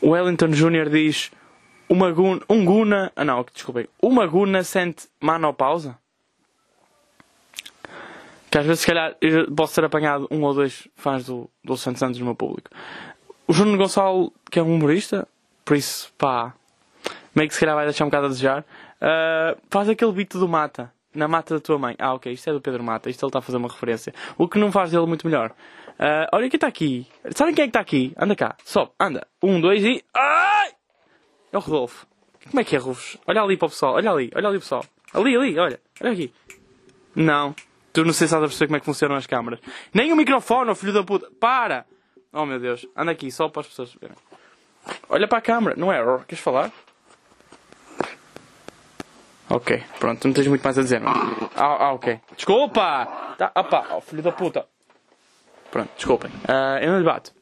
O 0.00 0.10
Wellington 0.10 0.48
Jr. 0.48 0.88
diz: 0.90 1.30
uma 1.88 2.10
guna, 2.10 2.40
um 2.48 2.64
guna. 2.64 3.12
Ah, 3.16 3.24
não, 3.24 3.44
desculpem. 3.52 3.88
Uma 4.00 4.26
guna 4.26 4.62
sente 4.62 5.08
manopausa? 5.20 5.98
Que 8.50 8.58
às 8.58 8.64
vezes, 8.64 8.80
se 8.80 8.86
calhar, 8.86 9.14
posso 9.54 9.74
ter 9.74 9.84
apanhado 9.84 10.26
um 10.30 10.42
ou 10.42 10.54
dois 10.54 10.88
fãs 10.96 11.26
do, 11.26 11.50
do 11.62 11.76
Santos 11.76 12.00
Santos 12.00 12.18
no 12.18 12.24
meu 12.24 12.34
público. 12.34 12.70
O 13.46 13.52
Júnior 13.52 13.76
Gonçalo, 13.78 14.32
que 14.50 14.58
é 14.58 14.62
um 14.62 14.74
humorista, 14.74 15.28
por 15.64 15.76
isso, 15.76 16.12
pá, 16.16 16.54
meio 17.34 17.48
que 17.48 17.54
se 17.54 17.60
calhar 17.60 17.74
vai 17.74 17.84
deixar 17.84 18.04
um 18.04 18.08
bocado 18.08 18.26
a 18.26 18.28
desejar, 18.28 18.60
uh, 18.60 19.58
faz 19.70 19.88
aquele 19.88 20.12
beat 20.12 20.32
do 20.32 20.48
Mata. 20.48 20.92
Na 21.14 21.26
mata 21.26 21.54
da 21.54 21.60
tua 21.60 21.78
mãe. 21.78 21.96
Ah, 21.98 22.14
ok, 22.14 22.32
isto 22.32 22.48
é 22.48 22.52
do 22.52 22.60
Pedro 22.60 22.84
Mata. 22.84 23.08
Isto 23.08 23.24
ele 23.24 23.30
está 23.30 23.38
a 23.38 23.42
fazer 23.42 23.56
uma 23.56 23.68
referência. 23.68 24.14
O 24.36 24.46
que 24.46 24.58
não 24.58 24.70
faz 24.70 24.90
dele 24.90 25.06
muito 25.06 25.26
melhor. 25.26 25.52
Uh, 25.98 26.28
olha 26.32 26.48
quem 26.48 26.56
está 26.56 26.68
aqui. 26.68 27.06
Sabem 27.34 27.54
quem 27.54 27.64
é 27.64 27.66
que 27.66 27.70
está 27.70 27.80
aqui? 27.80 28.12
Anda 28.16 28.36
cá. 28.36 28.56
Sobe, 28.64 28.92
anda. 29.00 29.26
Um, 29.42 29.60
dois 29.60 29.82
e. 29.82 30.04
Ai! 30.14 30.70
É 31.52 31.56
o 31.56 31.60
Rodolfo. 31.60 32.06
Como 32.48 32.60
é 32.60 32.64
que 32.64 32.76
é, 32.76 32.78
Rufus? 32.78 33.18
Olha 33.26 33.42
ali 33.42 33.56
para 33.56 33.66
o 33.66 33.68
pessoal. 33.68 33.94
Olha 33.94 34.10
ali. 34.10 34.30
Olha 34.34 34.48
ali, 34.48 34.58
pessoal. 34.58 34.84
Ali, 35.12 35.36
ali. 35.36 35.58
Olha. 35.58 35.80
Olha 36.00 36.12
aqui. 36.12 36.32
Não. 37.16 37.54
Tu 37.92 38.04
não 38.04 38.12
sei 38.12 38.26
se 38.28 38.34
estás 38.34 38.42
a 38.42 38.46
perceber 38.46 38.66
como 38.68 38.76
é 38.76 38.80
que 38.80 38.86
funcionam 38.86 39.16
as 39.16 39.26
câmaras. 39.26 39.60
Nem 39.92 40.12
o 40.12 40.16
microfone, 40.16 40.70
oh 40.70 40.74
filho 40.74 40.92
da 40.92 41.02
puta. 41.02 41.28
Para! 41.40 41.84
Oh 42.32 42.46
meu 42.46 42.60
Deus. 42.60 42.86
Anda 42.96 43.12
aqui, 43.12 43.30
só 43.30 43.48
para 43.48 43.62
as 43.62 43.66
pessoas 43.66 43.94
verem. 44.00 44.16
Olha 45.08 45.26
para 45.26 45.38
a 45.38 45.42
câmara. 45.42 45.74
Não 45.76 45.92
é 45.92 45.98
error. 45.98 46.24
Queres 46.26 46.42
falar? 46.42 46.70
Ok, 49.50 49.82
pronto, 49.98 50.26
não 50.28 50.34
tens 50.34 50.46
muito 50.46 50.62
mais 50.62 50.78
a 50.78 50.82
dizer? 50.82 51.00
Ah, 51.56 51.86
ah 51.86 51.92
ok. 51.94 52.20
Desculpa! 52.36 53.34
Tá, 53.38 53.50
opa, 53.54 53.96
oh, 53.96 54.00
filho 54.02 54.22
da 54.22 54.30
puta. 54.30 54.66
Pronto, 55.70 55.90
desculpem. 55.96 56.30
Uh, 56.30 56.82
eu 56.82 56.92
não 56.92 56.98
lhe 56.98 57.04
bato. 57.04 57.32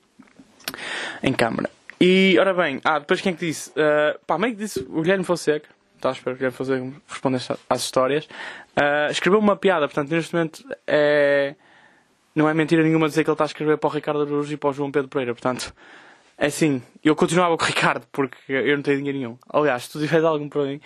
Em 1.22 1.32
câmara. 1.32 1.70
E, 2.00 2.36
ora 2.38 2.52
bem, 2.52 2.80
ah, 2.84 2.98
depois 2.98 3.20
quem 3.20 3.32
é 3.32 3.36
que 3.36 3.46
disse? 3.46 3.70
Uh, 3.70 4.18
pá, 4.26 4.38
meio 4.38 4.54
que 4.54 4.60
disse 4.60 4.80
o 4.88 5.00
Guilherme 5.00 5.24
Fonseca. 5.24 5.68
Tá, 6.00 6.10
espero 6.10 6.36
que 6.36 6.44
o 6.44 6.50
Guilherme 6.50 6.56
Fonseca 6.56 7.02
responda 7.08 7.38
às 7.70 7.80
histórias. 7.82 8.26
Uh, 8.26 9.10
escreveu 9.10 9.38
uma 9.38 9.56
piada, 9.56 9.86
portanto, 9.86 10.10
neste 10.10 10.34
momento 10.34 10.64
é... 10.86 11.54
Não 12.34 12.46
é 12.46 12.52
mentira 12.52 12.82
nenhuma 12.82 13.08
dizer 13.08 13.24
que 13.24 13.30
ele 13.30 13.34
está 13.34 13.44
a 13.44 13.46
escrever 13.46 13.78
para 13.78 13.88
o 13.88 13.90
Ricardo 13.90 14.20
Araújo 14.20 14.52
e 14.52 14.56
para 14.58 14.68
o 14.68 14.72
João 14.72 14.90
Pedro 14.90 15.08
Pereira, 15.08 15.32
portanto... 15.32 15.72
É 16.38 16.46
assim, 16.46 16.82
eu 17.02 17.16
continuava 17.16 17.56
com 17.56 17.64
o 17.64 17.66
Ricardo 17.66 18.06
porque 18.12 18.36
eu 18.46 18.76
não 18.76 18.82
tenho 18.82 18.98
dinheiro 18.98 19.18
nenhum. 19.18 19.38
Aliás, 19.48 19.84
se 19.84 19.92
tu 19.92 19.98
tiveres 19.98 20.22
algum 20.22 20.50
para 20.50 20.64
mim. 20.64 20.80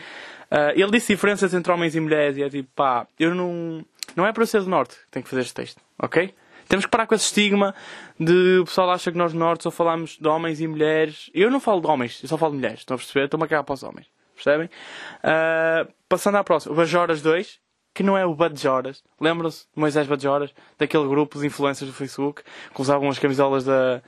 Uh, 0.51 0.71
ele 0.77 0.93
disse 0.93 1.13
diferenças 1.13 1.53
entre 1.53 1.73
homens 1.73 1.97
e 1.97 2.01
mulheres 2.01 2.37
e 2.37 2.43
é 2.45 2.49
tipo, 2.49 2.69
pá, 2.75 3.05
eu 3.19 3.35
não. 3.35 3.85
Não 4.15 4.25
é 4.25 4.33
para 4.33 4.47
ser 4.47 4.61
do 4.61 4.69
Norte 4.69 4.95
que 4.95 5.11
tenho 5.11 5.25
que 5.25 5.31
fazer 5.31 5.43
este 5.43 5.55
texto, 5.55 5.81
ok? 5.99 6.33
Temos 6.71 6.87
que 6.87 6.91
parar 6.91 7.07
com 7.07 7.15
esse 7.15 7.27
estigma 7.27 7.75
de 8.19 8.61
o 8.61 8.65
pessoal 8.65 8.91
acha 8.91 9.13
que 9.13 9.19
nós 9.19 9.35
do 9.35 9.39
Norte 9.39 9.65
só 9.65 9.71
falamos 9.71 10.17
de 10.19 10.27
homens 10.27 10.61
e 10.61 10.67
mulheres. 10.67 11.29
Eu 11.35 11.51
não 11.51 11.61
falo 11.61 11.83
de 11.83 11.87
homens, 11.87 12.23
eu 12.23 12.29
só 12.29 12.39
falo 12.39 12.53
de 12.53 12.59
mulheres, 12.59 12.79
estão 12.79 12.95
a 12.95 12.99
perceber? 12.99 13.25
Estou-me 13.25 13.45
a 13.45 13.49
cagar 13.49 13.65
para 13.65 13.75
os 13.75 13.83
homens, 13.83 14.07
percebem? 14.35 14.71
Uh, 15.19 15.93
passando 16.09 16.37
à 16.37 16.45
próxima, 16.45 16.73
o 16.73 16.77
Bajoras 16.77 17.21
2, 17.21 17.61
que 17.93 18.03
não 18.03 18.17
é 18.17 18.25
o 18.25 18.35
Bajoras. 18.35 19.03
Lembram-se 19.21 19.67
de 19.75 19.81
Moisés 19.81 20.07
Bajoras, 20.07 20.55
daquele 20.79 21.07
grupo 21.07 21.39
de 21.39 21.47
influências 21.47 21.91
do 21.91 21.95
Facebook 21.95 22.43
que 22.75 22.81
usavam 22.81 23.11
as 23.11 23.19
camisolas 23.19 23.65
da 23.65 24.01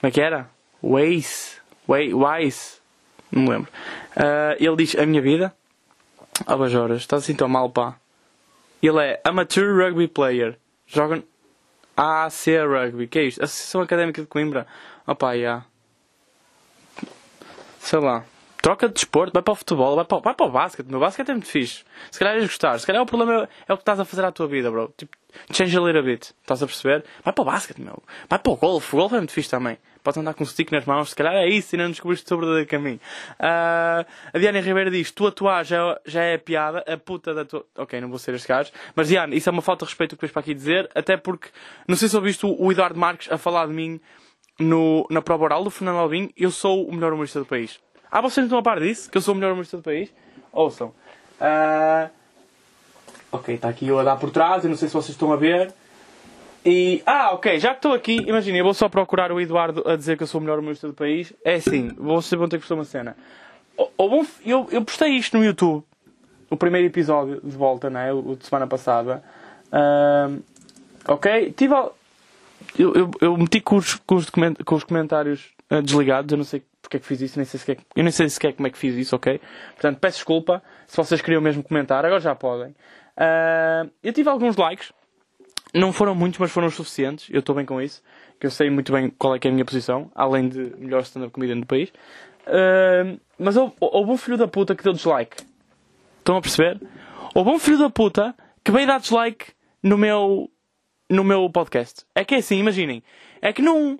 como 0.00 0.08
é 0.08 0.10
que 0.10 0.20
era? 0.20 0.50
Waze. 0.82 1.56
Wise. 1.88 2.80
Não 3.32 3.42
me 3.42 3.50
lembro. 3.50 3.70
Uh, 4.16 4.56
ele 4.58 4.76
diz: 4.76 4.94
A 4.96 5.06
minha 5.06 5.22
vida. 5.22 5.54
Ah, 6.46 6.56
Bajoras, 6.56 6.98
está 6.98 7.16
assim 7.16 7.34
tão 7.34 7.48
mal, 7.48 7.70
pá. 7.70 7.96
Ele 8.82 9.00
é 9.00 9.20
Amateur 9.24 9.74
Rugby 9.74 10.06
Player. 10.06 10.58
Joga. 10.86 11.22
AAC 11.96 12.46
Rugby. 12.68 13.06
Que 13.06 13.18
é 13.18 13.22
isto? 13.24 13.42
Associação 13.42 13.80
Académica 13.80 14.20
de 14.20 14.28
Coimbra. 14.28 14.66
Opá, 15.06 15.36
já. 15.36 15.64
Sei 17.78 17.98
lá. 17.98 18.24
Troca 18.60 18.88
de 18.88 18.94
desporto, 18.94 19.32
vai 19.32 19.42
para 19.42 19.52
o 19.52 19.54
futebol, 19.54 19.94
vai 19.94 20.04
para, 20.04 20.18
vai 20.18 20.34
para 20.34 20.46
o 20.46 20.50
basquete. 20.50 20.88
Meu 20.88 20.98
basquete 20.98 21.28
é 21.28 21.32
muito 21.32 21.46
fixe. 21.46 21.84
Se 22.10 22.18
calhar 22.18 22.34
ias 22.34 22.46
gostar. 22.46 22.78
Se 22.80 22.86
calhar 22.86 23.00
o 23.00 23.06
problema 23.06 23.44
é, 23.44 23.48
é 23.68 23.72
o 23.72 23.76
que 23.76 23.82
estás 23.82 24.00
a 24.00 24.04
fazer 24.04 24.24
à 24.24 24.32
tua 24.32 24.48
vida, 24.48 24.70
bro. 24.70 24.92
Tipo, 24.96 25.16
change 25.52 25.76
a 25.76 25.80
little 25.80 26.02
bit. 26.02 26.34
Estás 26.40 26.62
a 26.62 26.66
perceber? 26.66 27.04
Vai 27.24 27.32
para 27.32 27.42
o 27.42 27.44
basquete, 27.44 27.78
meu. 27.78 28.02
Vai 28.28 28.38
para 28.38 28.52
o 28.52 28.56
golfe. 28.56 28.94
O 28.94 28.98
golfe 28.98 29.14
é 29.14 29.18
muito 29.18 29.32
fixe 29.32 29.50
também. 29.50 29.78
Podes 30.02 30.18
andar 30.18 30.34
com 30.34 30.44
um 30.44 30.46
stick 30.46 30.70
nas 30.70 30.84
mãos, 30.84 31.10
se 31.10 31.16
calhar 31.16 31.34
é 31.34 31.48
isso 31.48 31.74
e 31.74 31.78
não 31.78 31.90
descobriste 31.90 32.32
o 32.32 32.38
verdadeiro 32.38 32.68
caminho. 32.68 33.00
Uh, 33.40 34.06
a 34.32 34.38
Diana 34.38 34.60
Ribeiro 34.60 34.88
diz: 34.88 35.10
Tu 35.10 35.26
atuar 35.26 35.64
já, 35.64 35.98
já 36.06 36.22
é 36.22 36.38
piada, 36.38 36.84
a 36.86 36.96
puta 36.96 37.34
da 37.34 37.44
tua. 37.44 37.66
Ok, 37.76 38.00
não 38.00 38.08
vou 38.08 38.18
ser 38.18 38.34
este 38.34 38.46
gajo. 38.46 38.70
Mas 38.94 39.08
Diana, 39.08 39.34
isso 39.34 39.48
é 39.48 39.52
uma 39.52 39.62
falta 39.62 39.84
de 39.84 39.90
respeito 39.90 40.14
que 40.14 40.20
tens 40.20 40.30
para 40.30 40.40
aqui 40.40 40.54
dizer, 40.54 40.88
até 40.94 41.16
porque, 41.16 41.48
não 41.88 41.96
sei 41.96 42.08
se 42.08 42.14
ouviste 42.14 42.46
o, 42.46 42.54
o 42.56 42.70
Eduardo 42.70 42.96
Marques 42.96 43.30
a 43.32 43.36
falar 43.36 43.66
de 43.66 43.72
mim 43.72 44.00
no, 44.60 45.06
na 45.10 45.20
prova 45.20 45.44
oral 45.44 45.64
do 45.64 45.70
Fernando 45.70 45.98
Alvim, 45.98 46.30
eu 46.36 46.52
sou 46.52 46.86
o 46.86 46.94
melhor 46.94 47.12
humorista 47.12 47.40
do 47.40 47.46
país. 47.46 47.80
Ah, 48.10 48.20
vocês 48.20 48.38
não 48.38 48.44
estão 48.44 48.58
a 48.58 48.62
par 48.62 48.78
disso? 48.78 49.10
Que 49.10 49.18
eu 49.18 49.22
sou 49.22 49.34
o 49.34 49.36
melhor 49.36 49.52
humorista 49.52 49.76
do 49.76 49.82
país? 49.82 50.12
Ouçam. 50.52 50.94
Uh, 51.40 52.08
ok, 53.36 53.54
está 53.54 53.68
aqui 53.68 53.88
eu 53.88 53.98
a 53.98 54.04
dar 54.04 54.16
por 54.16 54.30
trás, 54.30 54.64
eu 54.64 54.70
não 54.70 54.76
sei 54.76 54.88
se 54.88 54.94
vocês 54.94 55.10
estão 55.10 55.32
a 55.32 55.36
ver. 55.36 55.72
E, 56.64 57.02
ah, 57.06 57.30
ok, 57.32 57.60
já 57.60 57.70
que 57.70 57.76
estou 57.76 57.92
aqui, 57.92 58.16
imagina, 58.26 58.58
eu 58.58 58.64
vou 58.64 58.74
só 58.74 58.88
procurar 58.88 59.30
o 59.30 59.40
Eduardo 59.40 59.88
a 59.88 59.94
dizer 59.94 60.16
que 60.16 60.24
eu 60.24 60.26
sou 60.26 60.40
o 60.40 60.42
melhor 60.42 60.58
humorista 60.58 60.88
do 60.88 60.94
país. 60.94 61.32
É 61.44 61.54
assim, 61.54 61.92
vocês 61.96 62.38
vão 62.38 62.48
ter 62.48 62.56
que 62.56 62.62
postar 62.62 62.74
uma 62.74 62.84
cena. 62.84 63.16
Ou, 63.96 64.26
eu, 64.44 64.66
eu 64.72 64.84
postei 64.84 65.10
isto 65.10 65.38
no 65.38 65.44
YouTube, 65.44 65.84
o 66.50 66.56
primeiro 66.56 66.86
episódio 66.86 67.40
de 67.42 67.56
volta, 67.56 67.88
né? 67.88 68.12
O 68.12 68.34
de 68.36 68.44
semana 68.46 68.66
passada. 68.66 69.22
Ok, 71.06 71.52
tive. 71.56 71.74
Eu, 72.76 72.94
eu, 72.94 73.10
eu 73.20 73.36
meti 73.36 73.60
com 73.60 73.76
os, 73.76 73.94
com 73.94 74.16
os, 74.16 74.28
com 74.28 74.74
os 74.74 74.84
comentários 74.84 75.52
uh, 75.70 75.80
desligados, 75.80 76.32
eu 76.32 76.38
não 76.38 76.44
sei 76.44 76.62
porque 76.82 76.98
é 76.98 77.00
que 77.00 77.06
fiz 77.06 77.20
isso, 77.20 77.38
nem 77.38 77.44
sei 77.44 77.58
sequer, 77.58 77.78
eu 77.96 78.02
nem 78.02 78.12
sei 78.12 78.28
sequer 78.28 78.52
como 78.52 78.66
é 78.66 78.70
que 78.70 78.78
fiz 78.78 78.94
isso, 78.94 79.16
ok? 79.16 79.40
Portanto, 79.74 79.98
peço 79.98 80.18
desculpa 80.18 80.62
se 80.86 80.96
vocês 80.96 81.20
queriam 81.20 81.42
mesmo 81.42 81.62
comentar, 81.62 82.04
agora 82.04 82.20
já 82.20 82.34
podem. 82.34 82.74
Uh, 83.16 83.90
eu 84.02 84.12
tive 84.12 84.28
alguns 84.28 84.56
likes, 84.56 84.92
não 85.74 85.92
foram 85.92 86.14
muitos, 86.14 86.38
mas 86.38 86.50
foram 86.50 86.68
os 86.68 86.74
suficientes. 86.74 87.28
Eu 87.30 87.40
estou 87.40 87.54
bem 87.54 87.64
com 87.64 87.80
isso. 87.80 88.02
Que 88.40 88.46
eu 88.46 88.50
sei 88.50 88.70
muito 88.70 88.92
bem 88.92 89.10
qual 89.10 89.34
é 89.34 89.38
que 89.38 89.48
é 89.48 89.50
a 89.50 89.52
minha 89.52 89.64
posição, 89.64 90.10
além 90.14 90.48
de 90.48 90.74
melhor 90.78 91.02
stand-up 91.02 91.32
comedian 91.32 91.60
do 91.60 91.66
país. 91.66 91.90
Uh, 92.46 93.20
mas 93.38 93.56
houve, 93.56 93.74
houve 93.80 94.10
um 94.10 94.16
filho 94.16 94.36
da 94.36 94.46
puta 94.46 94.74
que 94.74 94.84
deu 94.84 94.92
dislike. 94.92 95.44
Estão 96.18 96.36
a 96.36 96.40
perceber? 96.40 96.80
Houve 97.34 97.50
um 97.50 97.58
filho 97.58 97.78
da 97.78 97.90
puta 97.90 98.34
que 98.64 98.70
veio 98.72 98.86
dar 98.86 99.00
dislike 99.00 99.52
no 99.82 99.98
meu, 99.98 100.50
no 101.08 101.24
meu 101.24 101.48
podcast. 101.50 102.04
É 102.14 102.24
que 102.24 102.34
é 102.34 102.38
assim, 102.38 102.58
imaginem. 102.58 103.02
É 103.40 103.52
que 103.52 103.62
não 103.62 103.98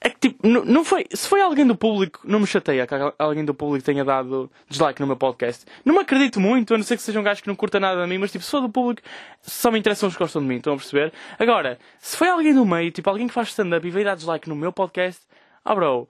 é 0.00 0.10
que 0.10 0.28
tipo, 0.28 0.46
não 0.46 0.84
foi. 0.84 1.06
Se 1.12 1.26
foi 1.26 1.40
alguém 1.40 1.66
do 1.66 1.74
público, 1.74 2.20
não 2.22 2.38
me 2.38 2.46
chateia 2.46 2.86
que 2.86 2.94
alguém 3.18 3.44
do 3.44 3.54
público 3.54 3.84
tenha 3.84 4.04
dado 4.04 4.50
dislike 4.68 5.00
no 5.00 5.06
meu 5.06 5.16
podcast. 5.16 5.64
Não 5.84 5.94
me 5.94 6.00
acredito 6.00 6.38
muito, 6.38 6.74
a 6.74 6.76
não 6.76 6.84
ser 6.84 6.96
que 6.96 7.02
seja 7.02 7.18
um 7.18 7.22
gajo 7.22 7.42
que 7.42 7.48
não 7.48 7.56
curta 7.56 7.80
nada 7.80 8.02
de 8.02 8.08
mim, 8.08 8.18
mas 8.18 8.30
tipo, 8.30 8.44
se 8.44 8.50
for 8.50 8.60
do 8.60 8.68
público, 8.68 9.02
só 9.40 9.70
me 9.70 9.78
interessam 9.78 10.08
os 10.08 10.14
que 10.14 10.22
gostam 10.22 10.42
de 10.42 10.48
mim, 10.48 10.56
estão 10.56 10.74
a 10.74 10.76
perceber? 10.76 11.12
Agora, 11.38 11.78
se 11.98 12.16
foi 12.16 12.28
alguém 12.28 12.54
do 12.54 12.64
meio, 12.66 12.90
tipo, 12.90 13.08
alguém 13.08 13.26
que 13.26 13.32
faz 13.32 13.48
stand-up 13.48 13.86
e 13.86 13.90
veio 13.90 14.04
dar 14.04 14.16
dislike 14.16 14.48
no 14.48 14.54
meu 14.54 14.70
podcast, 14.70 15.22
ah 15.64 15.74
bro, 15.74 16.06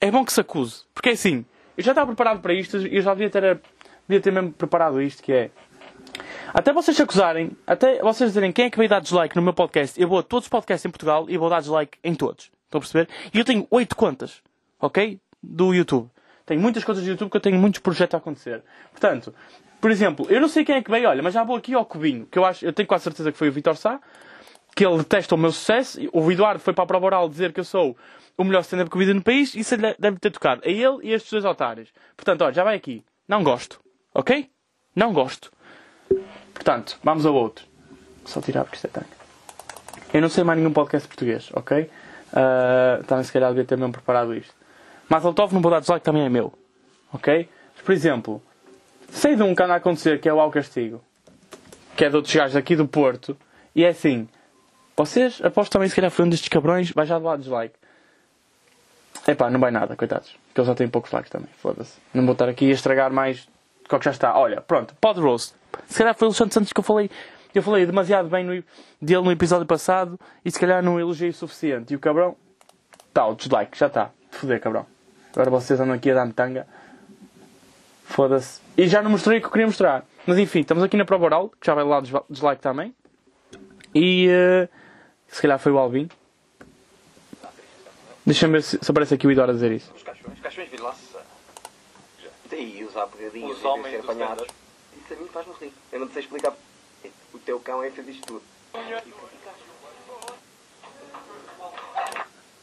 é 0.00 0.10
bom 0.10 0.24
que 0.24 0.32
se 0.32 0.40
acuse. 0.40 0.82
Porque 0.92 1.10
é 1.10 1.12
assim, 1.12 1.44
eu 1.76 1.84
já 1.84 1.92
estava 1.92 2.08
preparado 2.08 2.40
para 2.40 2.52
isto 2.52 2.76
e 2.78 2.96
eu 2.96 3.02
já 3.02 3.14
devia 3.14 3.30
ter, 3.30 3.60
devia 4.08 4.20
ter 4.20 4.32
mesmo 4.32 4.52
preparado 4.52 5.00
isto, 5.00 5.22
que 5.22 5.32
é. 5.32 5.50
Até 6.52 6.72
vocês 6.72 6.96
se 6.96 7.02
acusarem, 7.02 7.52
até 7.66 8.00
vocês 8.00 8.30
dizerem 8.30 8.52
quem 8.52 8.66
é 8.66 8.70
que 8.70 8.76
veio 8.76 8.90
dar 8.90 9.00
dislike 9.00 9.36
no 9.36 9.42
meu 9.42 9.54
podcast, 9.54 9.98
eu 9.98 10.08
vou 10.08 10.18
a 10.18 10.22
todos 10.22 10.46
os 10.46 10.50
podcasts 10.50 10.84
em 10.84 10.90
Portugal 10.90 11.26
e 11.28 11.38
vou 11.38 11.48
dar 11.48 11.60
dislike 11.60 11.96
em 12.02 12.14
todos. 12.14 12.50
Estão 12.72 12.78
a 12.78 12.80
perceber? 12.80 13.08
E 13.34 13.38
eu 13.38 13.44
tenho 13.44 13.66
oito 13.70 13.94
contas, 13.94 14.42
ok? 14.80 15.20
Do 15.42 15.74
YouTube. 15.74 16.08
Tenho 16.46 16.60
muitas 16.60 16.82
contas 16.82 17.02
do 17.02 17.08
YouTube 17.10 17.30
que 17.30 17.36
eu 17.36 17.40
tenho 17.40 17.58
muitos 17.58 17.80
projetos 17.80 18.14
a 18.14 18.18
acontecer. 18.18 18.62
Portanto, 18.90 19.34
por 19.78 19.90
exemplo, 19.90 20.26
eu 20.30 20.40
não 20.40 20.48
sei 20.48 20.64
quem 20.64 20.76
é 20.76 20.82
que 20.82 20.90
veio, 20.90 21.08
olha, 21.08 21.22
mas 21.22 21.34
já 21.34 21.44
vou 21.44 21.56
aqui 21.56 21.74
ao 21.74 21.84
Cubinho, 21.84 22.26
que 22.26 22.38
eu 22.38 22.44
acho, 22.44 22.64
eu 22.64 22.72
tenho 22.72 22.88
quase 22.88 23.04
certeza 23.04 23.30
que 23.30 23.36
foi 23.36 23.48
o 23.48 23.52
Vitor 23.52 23.76
Sá, 23.76 24.00
que 24.74 24.86
ele 24.86 24.96
detesta 24.96 25.34
o 25.34 25.38
meu 25.38 25.52
sucesso. 25.52 26.00
O 26.14 26.32
Eduardo 26.32 26.60
foi 26.60 26.72
para 26.72 26.84
a 26.84 26.86
prova 26.86 27.04
oral 27.04 27.28
dizer 27.28 27.52
que 27.52 27.60
eu 27.60 27.64
sou 27.64 27.94
o 28.38 28.44
melhor 28.44 28.60
stand-up 28.60 28.88
comida 28.88 29.12
no 29.12 29.22
país, 29.22 29.54
e 29.54 29.60
isso 29.60 29.76
deve 29.76 30.18
ter 30.18 30.30
tocado 30.30 30.62
a 30.64 30.68
ele 30.68 30.98
e 31.02 31.12
estes 31.12 31.30
dois 31.30 31.44
otários. 31.44 31.90
Portanto, 32.16 32.42
olha, 32.42 32.54
já 32.54 32.64
vai 32.64 32.74
aqui. 32.74 33.04
Não 33.28 33.42
gosto. 33.42 33.80
Ok? 34.14 34.50
Não 34.96 35.12
gosto. 35.12 35.52
Portanto, 36.54 36.98
vamos 37.04 37.26
ao 37.26 37.34
outro. 37.34 37.66
Só 38.24 38.40
tirar 38.40 38.64
porque 38.64 38.76
isto 38.76 38.86
é 38.86 38.90
tanque. 38.90 39.10
Eu 40.14 40.22
não 40.22 40.30
sei 40.30 40.42
mais 40.42 40.58
nenhum 40.58 40.72
podcast 40.72 41.06
português, 41.06 41.50
ok? 41.52 41.90
Uh, 42.32 43.04
também 43.04 43.24
se 43.24 43.32
calhar 43.32 43.50
devia 43.50 43.64
ter 43.64 43.76
mesmo 43.76 43.92
preparado 43.92 44.34
isto. 44.34 44.54
Mas 45.08 45.24
Altov 45.24 45.52
não 45.52 45.60
vou 45.60 45.70
dar 45.70 45.80
dislike 45.80 46.04
também 46.04 46.24
é 46.24 46.28
meu. 46.28 46.52
Ok? 47.12 47.48
Mas, 47.74 47.84
por 47.84 47.92
exemplo, 47.92 48.42
sei 49.10 49.36
de 49.36 49.42
um 49.42 49.54
que 49.54 49.62
anda 49.62 49.74
a 49.74 49.76
acontecer 49.76 50.20
que 50.20 50.28
é 50.28 50.32
o 50.32 50.40
Ao 50.40 50.50
Castigo. 50.50 51.02
Que 51.96 52.06
é 52.06 52.08
de 52.08 52.16
outros 52.16 52.34
gajos 52.34 52.56
aqui 52.56 52.74
do 52.74 52.88
Porto. 52.88 53.36
E 53.74 53.84
é 53.84 53.88
assim. 53.88 54.26
Vocês, 54.96 55.40
aposto 55.42 55.72
também 55.72 55.88
se 55.88 55.94
calhar 55.94 56.10
foi 56.10 56.24
um 56.24 56.28
destes 56.28 56.48
cabrões, 56.48 56.90
vai 56.90 57.04
já 57.04 57.18
dar 57.18 57.36
dislike. 57.36 57.74
Epá, 59.26 59.50
não 59.50 59.60
vai 59.60 59.70
nada, 59.70 59.94
coitados. 59.94 60.34
Porque 60.48 60.60
eles 60.60 60.68
já 60.68 60.74
têm 60.74 60.88
poucos 60.88 61.10
likes 61.12 61.30
também. 61.30 61.48
Foda-se. 61.58 61.98
Não 62.12 62.24
vou 62.24 62.32
estar 62.32 62.48
aqui 62.48 62.70
a 62.70 62.74
estragar 62.74 63.12
mais 63.12 63.46
do 63.88 63.98
que 63.98 64.04
já 64.04 64.10
está. 64.10 64.38
Olha, 64.38 64.60
pronto, 64.60 64.94
pod 65.00 65.20
roast. 65.20 65.54
Se 65.86 65.98
calhar 65.98 66.14
foi 66.14 66.26
o 66.26 66.30
Alexandre 66.30 66.54
Santos 66.54 66.72
que 66.72 66.80
eu 66.80 66.84
falei 66.84 67.10
eu 67.58 67.62
falei 67.62 67.86
demasiado 67.86 68.28
bem 68.28 68.44
no, 68.44 68.52
dele 69.00 69.22
no 69.22 69.32
episódio 69.32 69.66
passado 69.66 70.18
e 70.44 70.50
se 70.50 70.58
calhar 70.58 70.82
não 70.82 70.98
elogiei 70.98 71.30
o 71.30 71.34
suficiente. 71.34 71.92
E 71.92 71.96
o 71.96 71.98
cabrão, 71.98 72.36
tá, 73.12 73.26
o 73.26 73.34
dislike, 73.34 73.76
já 73.78 73.86
está. 73.86 74.10
Foder, 74.30 74.60
cabrão. 74.60 74.86
Agora 75.32 75.50
vocês 75.50 75.80
andam 75.80 75.94
aqui 75.94 76.10
a 76.10 76.14
dar-me 76.14 76.32
tanga. 76.32 76.66
Foda-se. 78.04 78.60
E 78.76 78.86
já 78.86 79.02
não 79.02 79.10
mostrei 79.10 79.38
o 79.38 79.40
que 79.40 79.46
eu 79.46 79.50
queria 79.50 79.66
mostrar. 79.66 80.04
Mas 80.26 80.38
enfim, 80.38 80.60
estamos 80.60 80.82
aqui 80.82 80.96
na 80.96 81.04
prova 81.04 81.24
oral, 81.24 81.48
que 81.48 81.66
já 81.66 81.74
vai 81.74 81.84
lá 81.84 82.00
dislike 82.28 82.60
também. 82.60 82.94
E 83.94 84.28
uh, 84.28 84.68
se 85.28 85.42
calhar 85.42 85.58
foi 85.58 85.72
o 85.72 85.78
Alvin. 85.78 86.08
Deixa-me 88.24 88.52
ver 88.54 88.62
se, 88.62 88.78
se, 88.80 88.90
aparece 88.90 89.14
aqui 89.14 89.26
o 89.26 89.30
Idor 89.30 89.50
a 89.50 89.52
dizer 89.52 89.72
isso. 89.72 89.92
Os 89.94 90.02
cachorros, 90.02 90.38
os 90.38 90.70
viram-se. 90.70 91.12
E 92.52 92.84
usar 92.84 93.06
pegadinhas 93.06 93.56
os 93.56 93.64
homens 93.64 93.90
ser 93.90 94.00
apanhados. 94.00 94.46
Isso 94.96 95.14
a 95.14 95.16
mim 95.16 95.28
faz-me 95.28 95.54
rir. 95.60 95.72
Eu 95.90 96.00
não 96.00 96.08
sei 96.10 96.22
explicar 96.22 96.50
o 96.50 96.56
teu 97.44 97.60
cão 97.60 97.82
é 97.82 97.90
fez 97.90 98.08
isto 98.08 98.26
tudo. 98.26 98.42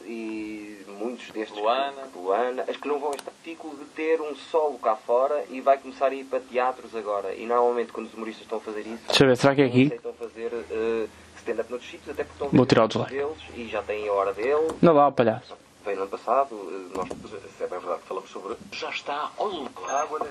E 0.04 0.84
muitos 0.88 1.30
destes. 1.30 1.56
Luana. 1.56 2.08
Luana. 2.14 2.64
As 2.68 2.76
que 2.76 2.88
não 2.88 2.98
vão 2.98 3.12
estar. 3.12 3.30
Fico 3.42 3.74
de 3.76 3.84
ter 3.86 4.20
um 4.20 4.34
solo 4.34 4.78
cá 4.78 4.96
fora 4.96 5.44
e 5.50 5.60
vai 5.60 5.78
começar 5.78 6.06
a 6.06 6.14
ir 6.14 6.24
para 6.24 6.40
teatros 6.40 6.94
agora. 6.94 7.34
E 7.34 7.46
normalmente 7.46 7.92
quando 7.92 8.06
os 8.06 8.14
humoristas 8.14 8.42
estão 8.42 8.58
a 8.58 8.60
fazer 8.60 8.80
isso. 8.80 9.06
Deixa 9.06 9.24
eu 9.24 9.28
ver, 9.28 9.36
será 9.36 9.54
que 9.54 9.62
é 9.62 9.66
aqui? 9.66 9.82
Estão 9.94 10.10
a 10.10 10.14
fazer 10.14 10.52
uh, 10.52 11.08
stand-up 11.38 11.70
noutros 11.70 11.90
sítios, 11.90 12.10
até 12.10 12.24
porque 12.24 12.34
estão 12.34 12.48
a 12.48 12.50
Vou 12.50 12.66
tirar 12.66 12.84
o 12.84 12.88
deles 12.88 13.38
e 13.56 13.68
já 13.68 13.82
têm 13.82 14.08
a 14.08 14.12
hora 14.12 14.32
dele. 14.34 14.68
Não 14.82 14.94
dá, 14.94 15.10
palhaço. 15.10 15.56
Veio 15.84 15.96
no 15.96 16.02
ano 16.02 16.10
passado, 16.10 16.54
eh, 16.54 16.96
nós, 16.96 17.08
se 17.08 17.64
é 17.64 17.66
bem 17.66 17.78
verdade, 17.78 18.02
falamos 18.06 18.28
sobre. 18.28 18.54
Já 18.70 18.90
está 18.90 19.30
on. 19.38 19.66
A 19.88 20.02
água 20.02 20.18
das. 20.18 20.28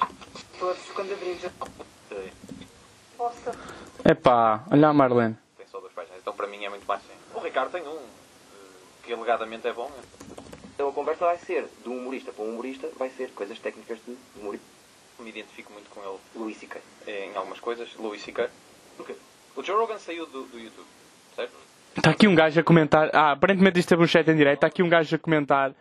Todos 0.59 0.83
quando 0.93 1.11
abrimos 1.11 1.43
a. 3.25 4.11
Epá, 4.11 4.63
olha 4.71 4.87
a 4.87 4.93
Marlene. 4.93 5.37
Tem 5.57 5.67
só 5.67 5.79
dois 5.79 5.93
paixões, 5.93 6.19
então 6.19 6.33
para 6.33 6.47
mim 6.47 6.63
é 6.63 6.69
muito 6.69 6.85
mais 6.85 7.01
simples. 7.01 7.19
O 7.33 7.39
Ricardo 7.39 7.71
tem 7.71 7.81
um, 7.81 7.95
eh, 7.95 7.99
que 9.03 9.13
alegadamente 9.13 9.67
é 9.67 9.73
bom. 9.73 9.91
Então 10.73 10.89
a 10.89 10.93
conversa 10.93 11.25
vai 11.25 11.37
ser 11.37 11.67
de 11.83 11.89
um 11.89 11.97
humorista 11.97 12.31
para 12.31 12.43
um 12.43 12.49
humorista, 12.49 12.89
vai 12.97 13.09
ser 13.09 13.29
coisas 13.31 13.59
técnicas 13.59 13.99
de 14.05 14.17
humorista. 14.39 14.65
Me 15.19 15.29
identifico 15.29 15.73
muito 15.73 15.89
com 15.89 15.99
ele 16.01 16.17
Louis 16.33 16.57
C.K. 16.57 16.79
em 17.05 17.35
algumas 17.35 17.59
coisas. 17.59 17.89
Louis 17.97 18.21
C.K. 18.23 18.49
O 19.55 19.63
Joe 19.63 19.75
Rogan 19.75 19.97
saiu 19.97 20.25
do, 20.25 20.43
do 20.43 20.57
YouTube, 20.57 20.87
certo? 21.35 21.53
Está 21.97 22.11
aqui 22.11 22.27
um 22.27 22.35
gajo 22.35 22.57
a 22.57 22.63
comentar. 22.63 23.09
Ah, 23.13 23.31
aparentemente 23.31 23.79
isto 23.79 23.89
teve 23.89 24.01
um 24.01 24.07
chat 24.07 24.25
em 24.29 24.35
direto. 24.37 24.55
Está 24.55 24.67
aqui 24.67 24.81
um 24.81 24.87
gajo 24.87 25.13
a 25.13 25.19
comentar 25.19 25.73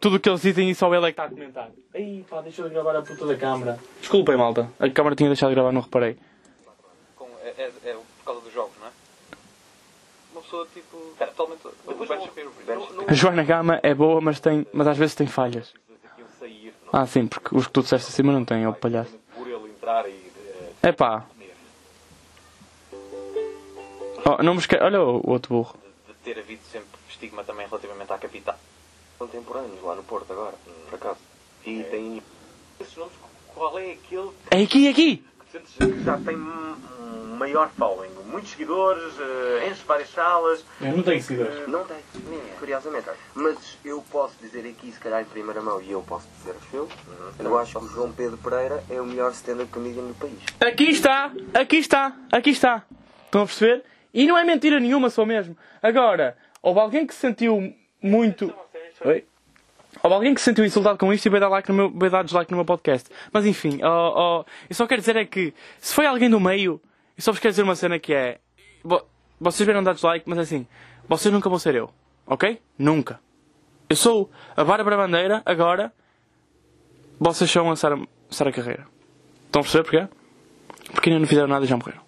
tudo 0.00 0.16
o 0.16 0.20
que 0.20 0.28
eles 0.28 0.40
dizem 0.40 0.70
e 0.70 0.74
só 0.74 0.86
ele 0.94 1.04
é 1.04 1.12
que 1.12 1.20
está 1.20 1.24
a 1.24 1.28
comentar. 1.28 1.70
Aí, 1.94 2.24
pá, 2.28 2.40
deixa 2.40 2.62
eu 2.62 2.70
gravar 2.70 2.96
a 2.96 3.02
puta 3.02 3.26
da 3.26 3.36
câmara. 3.36 3.78
Desculpem, 4.00 4.36
malta. 4.36 4.70
A 4.78 4.88
câmara 4.88 5.14
tinha 5.14 5.28
deixado 5.28 5.50
de 5.50 5.54
gravar, 5.56 5.72
não 5.72 5.82
reparei. 5.82 6.16
É, 7.58 7.62
é, 7.62 7.90
é 7.90 7.94
por 7.94 8.24
causa 8.24 8.40
dos 8.40 8.52
jogos, 8.52 8.72
não 8.80 8.86
é? 8.86 8.90
Uma 10.32 10.42
pessoa 10.42 10.66
tipo. 10.72 10.96
totalmente. 11.18 11.68
Depois 11.86 12.08
Shapiro. 12.08 12.52
A 13.06 13.14
Joana 13.14 13.42
Gama 13.42 13.80
é 13.82 13.94
boa, 13.94 14.20
mas, 14.20 14.40
tem, 14.40 14.66
mas 14.72 14.86
às 14.86 14.96
vezes 14.96 15.14
tem 15.14 15.26
falhas. 15.26 15.74
Ah, 16.92 17.06
sim, 17.06 17.26
porque 17.26 17.54
os 17.54 17.66
que 17.66 17.72
tu 17.72 17.82
disseste 17.82 18.08
acima 18.08 18.32
não 18.32 18.44
têm, 18.44 18.62
é 18.62 18.68
o 18.68 18.72
palhaço. 18.72 19.14
Por 19.34 19.46
ele 19.46 19.70
entrar 19.70 20.08
e. 20.08 20.32
É 20.82 20.92
pá. 20.92 21.26
Oh, 24.24 24.42
não 24.42 24.54
me 24.54 24.60
esque... 24.60 24.76
Olha 24.76 25.02
o 25.02 25.28
outro 25.28 25.54
burro. 25.54 25.74
De, 26.06 26.12
de 26.12 26.18
ter 26.20 26.38
havido 26.38 26.62
sempre 26.70 26.98
estigma 27.08 27.42
também 27.42 27.66
relativamente 27.66 28.12
à 28.12 28.18
capital 28.18 28.58
contemporâneos 29.18 29.82
lá 29.82 29.94
no 29.94 30.04
Porto 30.04 30.32
agora, 30.32 30.54
por 30.88 30.94
acaso. 30.94 31.18
E 31.66 31.82
tem. 31.84 32.22
Esses 32.80 32.96
nomes, 32.96 33.12
qual 33.48 33.76
é 33.78 33.92
aquele 33.92 34.30
É 34.50 34.62
aqui, 34.62 34.86
é 34.86 34.90
aqui! 34.90 35.24
Que 35.50 36.04
já 36.04 36.18
tem 36.18 36.36
um 36.36 37.36
maior 37.38 37.70
following, 37.70 38.10
muitos 38.26 38.50
seguidores, 38.50 39.14
uh, 39.18 39.70
enche 39.70 39.82
várias 39.86 40.10
salas. 40.10 40.64
Eu 40.80 40.96
não 40.96 41.02
tenho 41.02 41.22
seguidores. 41.22 41.68
Não 41.68 41.84
tem, 41.84 41.96
curiosamente. 42.58 43.06
Mas 43.34 43.78
eu 43.84 44.04
posso 44.10 44.34
dizer 44.40 44.68
aqui, 44.68 44.92
se 44.92 44.98
calhar 44.98 45.22
em 45.22 45.24
primeira 45.24 45.62
mão, 45.62 45.80
e 45.80 45.90
eu 45.90 46.02
posso 46.02 46.26
dizer 46.38 46.54
aos 46.54 46.70
seus, 46.70 46.90
eu 47.38 47.58
acho 47.58 47.78
que 47.78 47.84
o 47.84 47.88
João 47.88 48.12
Pedro 48.12 48.36
Pereira 48.38 48.82
é 48.90 49.00
o 49.00 49.06
melhor 49.06 49.30
stand-up 49.32 49.70
comedian 49.70 50.04
do 50.04 50.14
país. 50.14 50.38
Aqui 50.60 50.90
está! 50.90 51.32
Aqui 51.54 51.76
está! 51.76 52.12
Aqui 52.30 52.50
está! 52.50 52.82
Estão 53.24 53.42
a 53.42 53.46
perceber? 53.46 53.84
E 54.12 54.26
não 54.26 54.36
é 54.36 54.44
mentira 54.44 54.80
nenhuma, 54.80 55.10
só 55.10 55.24
mesmo. 55.24 55.56
Agora, 55.82 56.36
houve 56.62 56.80
alguém 56.80 57.06
que 57.06 57.14
se 57.14 57.20
sentiu 57.20 57.72
muito. 58.02 58.52
Oi? 59.04 59.24
Houve 60.02 60.14
alguém 60.14 60.34
que 60.34 60.40
se 60.40 60.44
sentiu 60.44 60.64
insultado 60.64 60.98
com 60.98 61.12
isto 61.12 61.26
e 61.26 61.28
vai 61.28 61.40
dar, 61.40 61.48
like 61.48 61.68
no 61.68 61.74
meu, 61.74 61.90
vai 61.90 62.10
dar 62.10 62.22
dislike 62.22 62.50
no 62.50 62.56
meu 62.56 62.64
podcast. 62.64 63.08
Mas 63.32 63.46
enfim, 63.46 63.80
oh, 63.82 64.42
oh, 64.42 64.44
eu 64.68 64.74
só 64.74 64.86
quero 64.86 65.00
dizer 65.00 65.16
é 65.16 65.24
que 65.24 65.52
se 65.78 65.94
foi 65.94 66.06
alguém 66.06 66.30
do 66.30 66.38
meio, 66.38 66.80
eu 67.16 67.22
só 67.22 67.32
vos 67.32 67.40
quero 67.40 67.52
dizer 67.52 67.62
uma 67.62 67.74
cena 67.74 67.98
que 67.98 68.14
é. 68.14 68.38
Vocês 69.40 69.66
viram 69.66 69.82
dar 69.82 69.94
dislike, 69.94 70.28
mas 70.28 70.38
assim, 70.38 70.66
vocês 71.08 71.32
nunca 71.32 71.48
vão 71.48 71.58
ser 71.58 71.74
eu. 71.74 71.90
Ok? 72.26 72.60
Nunca. 72.78 73.20
Eu 73.88 73.96
sou 73.96 74.30
a 74.56 74.62
Bárbara 74.62 74.96
Bandeira, 74.96 75.42
agora. 75.46 75.92
Vocês 77.18 77.50
são 77.50 77.70
a 77.70 77.74
Sara, 77.76 77.98
Sara 78.30 78.52
Carreira. 78.52 78.86
Estão 79.46 79.60
a 79.60 79.62
perceber 79.62 79.82
porquê? 79.84 80.08
Porque 80.92 81.08
ainda 81.08 81.20
não 81.20 81.26
fizeram 81.26 81.48
nada 81.48 81.64
e 81.64 81.68
já 81.68 81.76
morreram. 81.76 82.07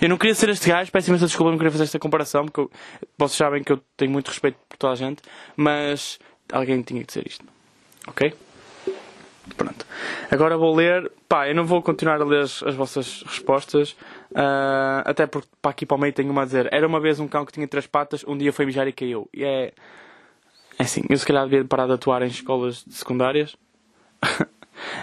Eu 0.00 0.08
não 0.08 0.16
queria 0.16 0.34
ser 0.34 0.48
este 0.48 0.68
gajo, 0.68 0.90
peço 0.90 1.08
imensa 1.08 1.26
desculpa, 1.26 1.50
não 1.50 1.58
queria 1.58 1.70
fazer 1.70 1.84
esta 1.84 1.98
comparação, 1.98 2.44
porque 2.44 2.60
eu, 2.60 2.70
vocês 3.16 3.36
sabem 3.36 3.62
que 3.62 3.72
eu 3.72 3.80
tenho 3.96 4.10
muito 4.10 4.28
respeito 4.28 4.58
por 4.68 4.76
toda 4.76 4.92
a 4.92 4.96
gente, 4.96 5.22
mas 5.56 6.18
alguém 6.52 6.82
tinha 6.82 7.00
que 7.00 7.06
dizer 7.06 7.26
isto. 7.26 7.44
Ok? 8.06 8.34
Pronto. 9.56 9.86
Agora 10.30 10.56
vou 10.56 10.74
ler. 10.74 11.10
Pá, 11.28 11.48
eu 11.48 11.54
não 11.54 11.64
vou 11.64 11.82
continuar 11.82 12.20
a 12.20 12.24
ler 12.24 12.42
as, 12.42 12.62
as 12.62 12.74
vossas 12.74 13.22
respostas, 13.26 13.92
uh, 14.32 15.04
até 15.04 15.26
porque 15.26 15.48
para 15.60 15.70
aqui 15.70 15.84
para 15.84 15.96
o 15.96 16.00
meio 16.00 16.12
tenho 16.12 16.30
uma 16.30 16.42
a 16.42 16.44
dizer. 16.44 16.68
Era 16.72 16.86
uma 16.86 17.00
vez 17.00 17.20
um 17.20 17.28
cão 17.28 17.44
que 17.44 17.52
tinha 17.52 17.68
três 17.68 17.86
patas, 17.86 18.24
um 18.26 18.36
dia 18.36 18.52
foi 18.52 18.64
mijar 18.64 18.88
e 18.88 18.92
caiu. 18.92 19.28
E 19.32 19.44
é. 19.44 19.72
É 20.76 20.82
assim, 20.82 21.02
eu 21.08 21.16
se 21.16 21.24
calhar 21.24 21.44
devia 21.44 21.64
parar 21.64 21.86
de 21.86 21.92
atuar 21.92 22.22
em 22.22 22.26
escolas 22.26 22.84
secundárias. 22.90 23.56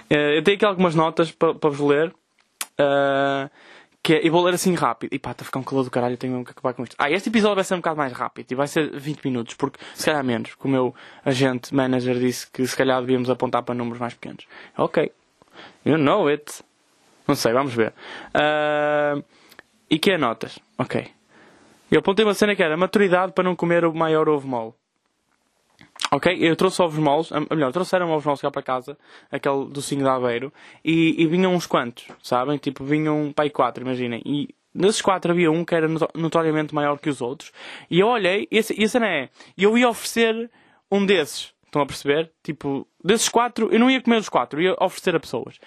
Eh, 0.10 0.38
eu 0.38 0.44
tenho 0.44 0.58
aqui 0.58 0.66
algumas 0.66 0.94
notas 0.94 1.32
para, 1.32 1.56
para 1.56 1.70
vos 1.70 1.80
ler. 1.80 2.14
Uh, 2.78 3.50
que 4.04 4.16
é, 4.16 4.28
eu 4.28 4.32
vou 4.32 4.44
ler 4.44 4.54
assim 4.54 4.74
rápido. 4.74 5.14
E 5.14 5.20
pá, 5.20 5.32
está 5.32 5.44
a 5.44 5.46
ficar 5.46 5.60
um 5.60 5.64
calor 5.64 5.84
do 5.84 5.92
caralho, 5.92 6.18
tenho 6.18 6.44
que 6.44 6.52
acabar 6.52 6.74
com 6.74 6.84
isto. 6.84 6.96
Ah, 6.98 7.10
este 7.10 7.30
episódio 7.30 7.56
vai 7.56 7.64
ser 7.64 7.76
um 7.76 7.78
bocado 7.78 7.98
mais 7.98 8.12
rápido 8.14 8.52
e 8.52 8.56
vai 8.56 8.68
ser 8.68 8.90
20 8.92 9.24
minutos, 9.26 9.54
porque 9.56 9.80
se 9.94 10.06
calhar 10.06 10.24
menos, 10.24 10.52
porque 10.52 10.68
o 10.68 10.72
meu 10.72 10.96
agente 11.24 11.74
manager 11.74 12.18
disse 12.18 12.50
que 12.50 12.66
se 12.66 12.76
calhar 12.76 13.00
devíamos 13.02 13.30
apontar 13.30 13.64
para 13.64 13.76
números 13.76 14.00
mais 14.00 14.14
pequenos. 14.14 14.46
Ok. 14.78 15.12
You 15.86 15.98
know 15.98 16.28
it. 16.28 16.64
Não 17.28 17.36
sei, 17.36 17.54
vamos 17.54 17.74
ver. 17.74 17.94
Uh, 18.36 19.24
e 19.90 20.00
que 20.00 20.12
é 20.12 20.18
notas? 20.18 20.58
Ok. 20.78 21.08
Eu 21.92 22.00
apontei 22.00 22.26
uma 22.26 22.34
cena 22.34 22.56
que 22.56 22.64
era 22.64 22.78
maturidade 22.78 23.34
para 23.34 23.44
não 23.44 23.56
comer 23.56 23.86
o 23.86 23.94
maior 23.94 24.28
ovo 24.30 24.48
mole. 24.48 24.74
Ok? 26.10 26.38
Eu 26.40 26.56
trouxe 26.56 26.82
ovos 26.82 26.98
moles, 26.98 27.32
ou 27.32 27.56
melhor, 27.56 27.72
trouxeram 27.72 28.10
ovos 28.10 28.26
moles 28.26 28.42
cá 28.42 28.50
para 28.50 28.62
casa, 28.62 28.98
aquele 29.32 29.66
docinho 29.66 30.04
de 30.04 30.10
Aveiro, 30.10 30.52
e, 30.84 31.22
e 31.22 31.28
vinham 31.28 31.54
uns 31.54 31.66
quantos, 31.68 32.08
sabem? 32.22 32.58
Tipo, 32.58 32.84
vinham 32.84 33.34
aí 33.38 33.50
quatro, 33.50 33.84
imaginem. 33.84 34.22
E 34.26 34.50
nesses 34.74 35.02
quatro 35.02 35.32
havia 35.32 35.52
um 35.52 35.64
que 35.64 35.76
era 35.76 35.88
notoriamente 36.16 36.74
maior 36.74 36.98
que 36.98 37.10
os 37.10 37.22
outros. 37.22 37.52
E 37.90 38.00
eu 38.00 38.08
olhei, 38.08 38.48
e 38.52 38.60
a 38.60 38.90
cena 38.90 39.08
é, 39.08 39.30
eu 39.58 39.78
ia 39.78 39.88
oferecer 39.88 40.50
um 40.92 41.06
desses, 41.06 41.54
estão 41.66 41.82
a 41.82 41.86
perceber? 41.86 42.32
Tipo, 42.44 42.86
desses 43.04 43.30
quatro, 43.30 43.70
eu 43.72 43.80
não 43.80 43.90
ia 43.90 44.02
comer 44.02 44.18
os 44.18 44.30
quatro, 44.30 44.62
ia 44.62 44.76
oferecer 44.80 45.16
a 45.16 45.20
pessoas. 45.20 45.60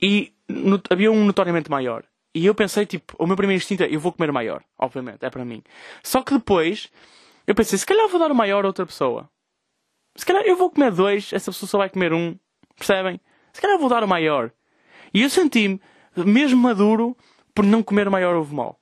E 0.00 0.32
no, 0.48 0.80
havia 0.90 1.10
um 1.10 1.24
notoriamente 1.24 1.70
maior. 1.70 2.04
E 2.34 2.46
eu 2.46 2.54
pensei, 2.54 2.84
tipo, 2.84 3.14
o 3.18 3.26
meu 3.26 3.36
primeiro 3.36 3.60
instinto 3.60 3.84
é, 3.84 3.88
eu 3.88 4.00
vou 4.00 4.12
comer 4.12 4.32
maior, 4.32 4.62
obviamente, 4.78 5.24
é 5.24 5.30
para 5.30 5.44
mim. 5.44 5.62
Só 6.02 6.20
que 6.22 6.34
depois, 6.34 6.90
eu 7.46 7.54
pensei, 7.54 7.78
se 7.78 7.86
calhar 7.86 8.08
vou 8.08 8.18
dar 8.18 8.30
o 8.30 8.34
maior 8.34 8.64
a 8.64 8.68
outra 8.68 8.84
pessoa. 8.84 9.28
Se 10.16 10.24
calhar 10.24 10.44
eu 10.44 10.56
vou 10.56 10.70
comer 10.70 10.92
dois, 10.92 11.32
essa 11.32 11.50
pessoa 11.50 11.68
só 11.68 11.78
vai 11.78 11.88
comer 11.88 12.12
um. 12.12 12.36
Percebem? 12.76 13.20
Se 13.52 13.60
calhar 13.60 13.78
vou 13.78 13.88
dar 13.88 14.04
o 14.04 14.08
maior. 14.08 14.50
E 15.12 15.22
eu 15.22 15.30
senti-me 15.30 15.80
mesmo 16.16 16.60
maduro 16.60 17.16
por 17.54 17.64
não 17.64 17.82
comer 17.82 18.08
o 18.08 18.10
maior 18.10 18.34
ovo 18.36 18.54
mau. 18.54 18.78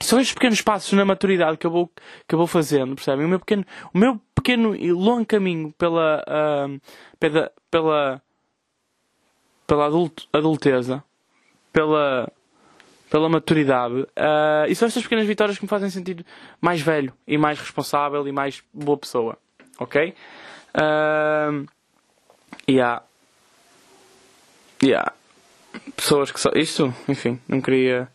São 0.00 0.18
estes 0.18 0.34
pequenos 0.34 0.62
passos 0.62 0.92
na 0.94 1.04
maturidade 1.04 1.58
que 1.58 1.66
eu 1.66 1.70
vou, 1.70 1.90
que 2.26 2.34
eu 2.34 2.38
vou 2.38 2.46
fazendo, 2.46 2.94
percebem? 2.94 3.26
O 3.26 3.28
meu 3.28 3.38
pequeno, 3.38 3.66
o 3.92 3.98
meu 3.98 4.20
pequeno 4.34 4.74
e 4.74 4.90
longo 4.90 5.26
caminho 5.26 5.72
pela, 5.72 6.24
uh, 6.26 6.80
pela, 7.18 7.52
pela, 7.70 8.22
pela 9.66 9.86
adult, 9.86 10.24
adulteza, 10.32 11.04
pela, 11.70 12.32
pela 13.10 13.28
maturidade. 13.28 13.94
Uh, 13.94 14.66
e 14.68 14.74
são 14.74 14.88
estas 14.88 15.02
pequenas 15.02 15.26
vitórias 15.26 15.58
que 15.58 15.64
me 15.64 15.68
fazem 15.68 15.90
sentir 15.90 16.24
mais 16.62 16.80
velho 16.80 17.12
e 17.26 17.36
mais 17.36 17.58
responsável 17.58 18.26
e 18.26 18.32
mais 18.32 18.62
boa 18.72 18.96
pessoa. 18.96 19.36
Ok? 19.78 20.14
Uh, 20.74 21.66
yeah. 22.68 23.02
Yeah. 24.82 25.12
Pessoas 25.96 26.30
que 26.30 26.40
só. 26.40 26.50
Isto, 26.54 26.94
enfim, 27.08 27.40
não 27.48 27.60
queria. 27.60 28.08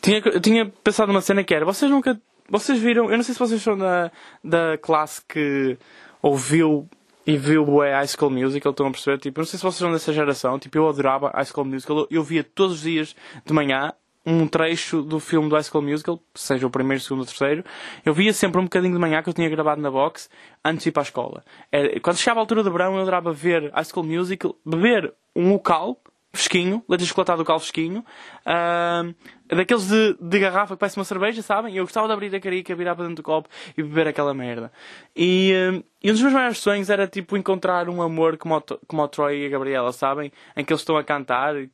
Tinha, 0.00 0.20
tinha 0.40 0.66
pensado 0.66 1.12
numa 1.12 1.20
cena 1.20 1.42
que 1.42 1.54
era. 1.54 1.64
Vocês 1.64 1.90
nunca. 1.90 2.20
Vocês 2.48 2.78
viram. 2.78 3.10
Eu 3.10 3.16
não 3.16 3.24
sei 3.24 3.34
se 3.34 3.40
vocês 3.40 3.60
são 3.60 3.76
da, 3.76 4.10
da 4.42 4.78
classe 4.78 5.20
que 5.26 5.76
ouviu 6.22 6.88
e 7.26 7.36
viu 7.36 7.68
o 7.68 7.80
High 7.80 8.06
School 8.06 8.30
Musical, 8.30 8.70
estão 8.70 8.86
a 8.86 8.90
perceber? 8.90 9.18
Tipo, 9.18 9.40
eu 9.40 9.42
não 9.42 9.48
sei 9.48 9.58
se 9.58 9.64
vocês 9.64 9.78
são 9.78 9.92
dessa 9.92 10.12
geração. 10.12 10.58
Tipo, 10.58 10.78
eu 10.78 10.88
adorava 10.88 11.30
High 11.34 11.44
School 11.46 11.66
Musical. 11.66 12.06
Eu 12.08 12.22
via 12.22 12.44
todos 12.44 12.76
os 12.76 12.82
dias 12.82 13.16
de 13.44 13.52
manhã 13.52 13.92
um 14.26 14.48
trecho 14.48 15.02
do 15.02 15.20
filme 15.20 15.48
do 15.48 15.54
High 15.54 15.62
School 15.62 15.84
Musical, 15.84 16.20
seja 16.34 16.66
o 16.66 16.70
primeiro, 16.70 17.00
o 17.00 17.04
segundo 17.04 17.20
ou 17.20 17.26
terceiro, 17.26 17.64
eu 18.04 18.12
via 18.12 18.32
sempre 18.32 18.60
um 18.60 18.64
bocadinho 18.64 18.92
de 18.92 18.98
manhã 18.98 19.22
que 19.22 19.28
eu 19.28 19.32
tinha 19.32 19.48
gravado 19.48 19.80
na 19.80 19.90
box 19.90 20.28
antes 20.64 20.82
de 20.82 20.88
ir 20.88 20.92
para 20.92 21.02
a 21.02 21.04
escola. 21.04 21.44
Era, 21.70 22.00
quando 22.00 22.16
chegava 22.16 22.40
a 22.40 22.42
altura 22.42 22.64
do 22.64 22.72
verão, 22.72 22.96
eu 22.96 23.02
adorava 23.02 23.32
ver 23.32 23.70
High 23.72 23.84
School 23.84 24.04
Musical, 24.04 24.56
beber 24.64 25.14
um 25.34 25.52
local 25.52 26.02
fresquinho, 26.36 26.84
leite 26.88 27.02
de 27.02 27.06
chocolate 27.06 27.38
local 27.38 27.58
fresquinho, 27.58 28.04
uh, 28.44 29.14
daqueles 29.48 29.88
de, 29.88 30.16
de, 30.20 30.38
garrafa 30.38 30.74
que 30.74 30.80
parece 30.80 30.98
uma 30.98 31.04
cerveja, 31.04 31.40
sabem? 31.40 31.74
Eu 31.76 31.84
gostava 31.84 32.06
de 32.06 32.12
abrir 32.12 32.34
a 32.34 32.40
carica, 32.40 32.74
virar 32.74 32.94
para 32.94 33.04
dentro 33.04 33.22
do 33.22 33.22
copo 33.22 33.48
e 33.76 33.82
beber 33.82 34.08
aquela 34.08 34.34
merda. 34.34 34.70
E, 35.14 35.52
uh, 35.72 35.84
e 36.02 36.10
um 36.10 36.12
dos 36.12 36.22
meus 36.22 36.34
maiores 36.34 36.58
sonhos 36.58 36.90
era 36.90 37.06
tipo 37.06 37.36
encontrar 37.36 37.88
um 37.88 38.02
amor 38.02 38.36
como 38.36 38.56
o, 38.56 38.62
como 38.86 39.02
o 39.02 39.08
Troy 39.08 39.42
e 39.42 39.46
a 39.46 39.48
Gabriela, 39.48 39.92
sabem? 39.92 40.30
Em 40.56 40.64
que 40.64 40.72
eles 40.72 40.82
estão 40.82 40.96
a 40.96 41.04
cantar. 41.04 41.56
Eu 41.56 41.70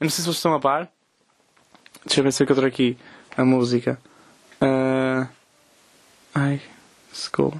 não 0.00 0.10
sei 0.10 0.18
se 0.18 0.24
vocês 0.24 0.36
estão 0.36 0.54
a 0.54 0.60
par. 0.60 0.93
Deixa 2.04 2.20
eu 2.20 2.24
ver 2.24 2.32
se 2.32 2.42
eu 2.42 2.44
encontro 2.44 2.66
aqui 2.66 2.96
a 3.36 3.44
música. 3.44 3.98
Uh... 4.60 5.28
Ai, 6.34 6.60
school. 7.12 7.54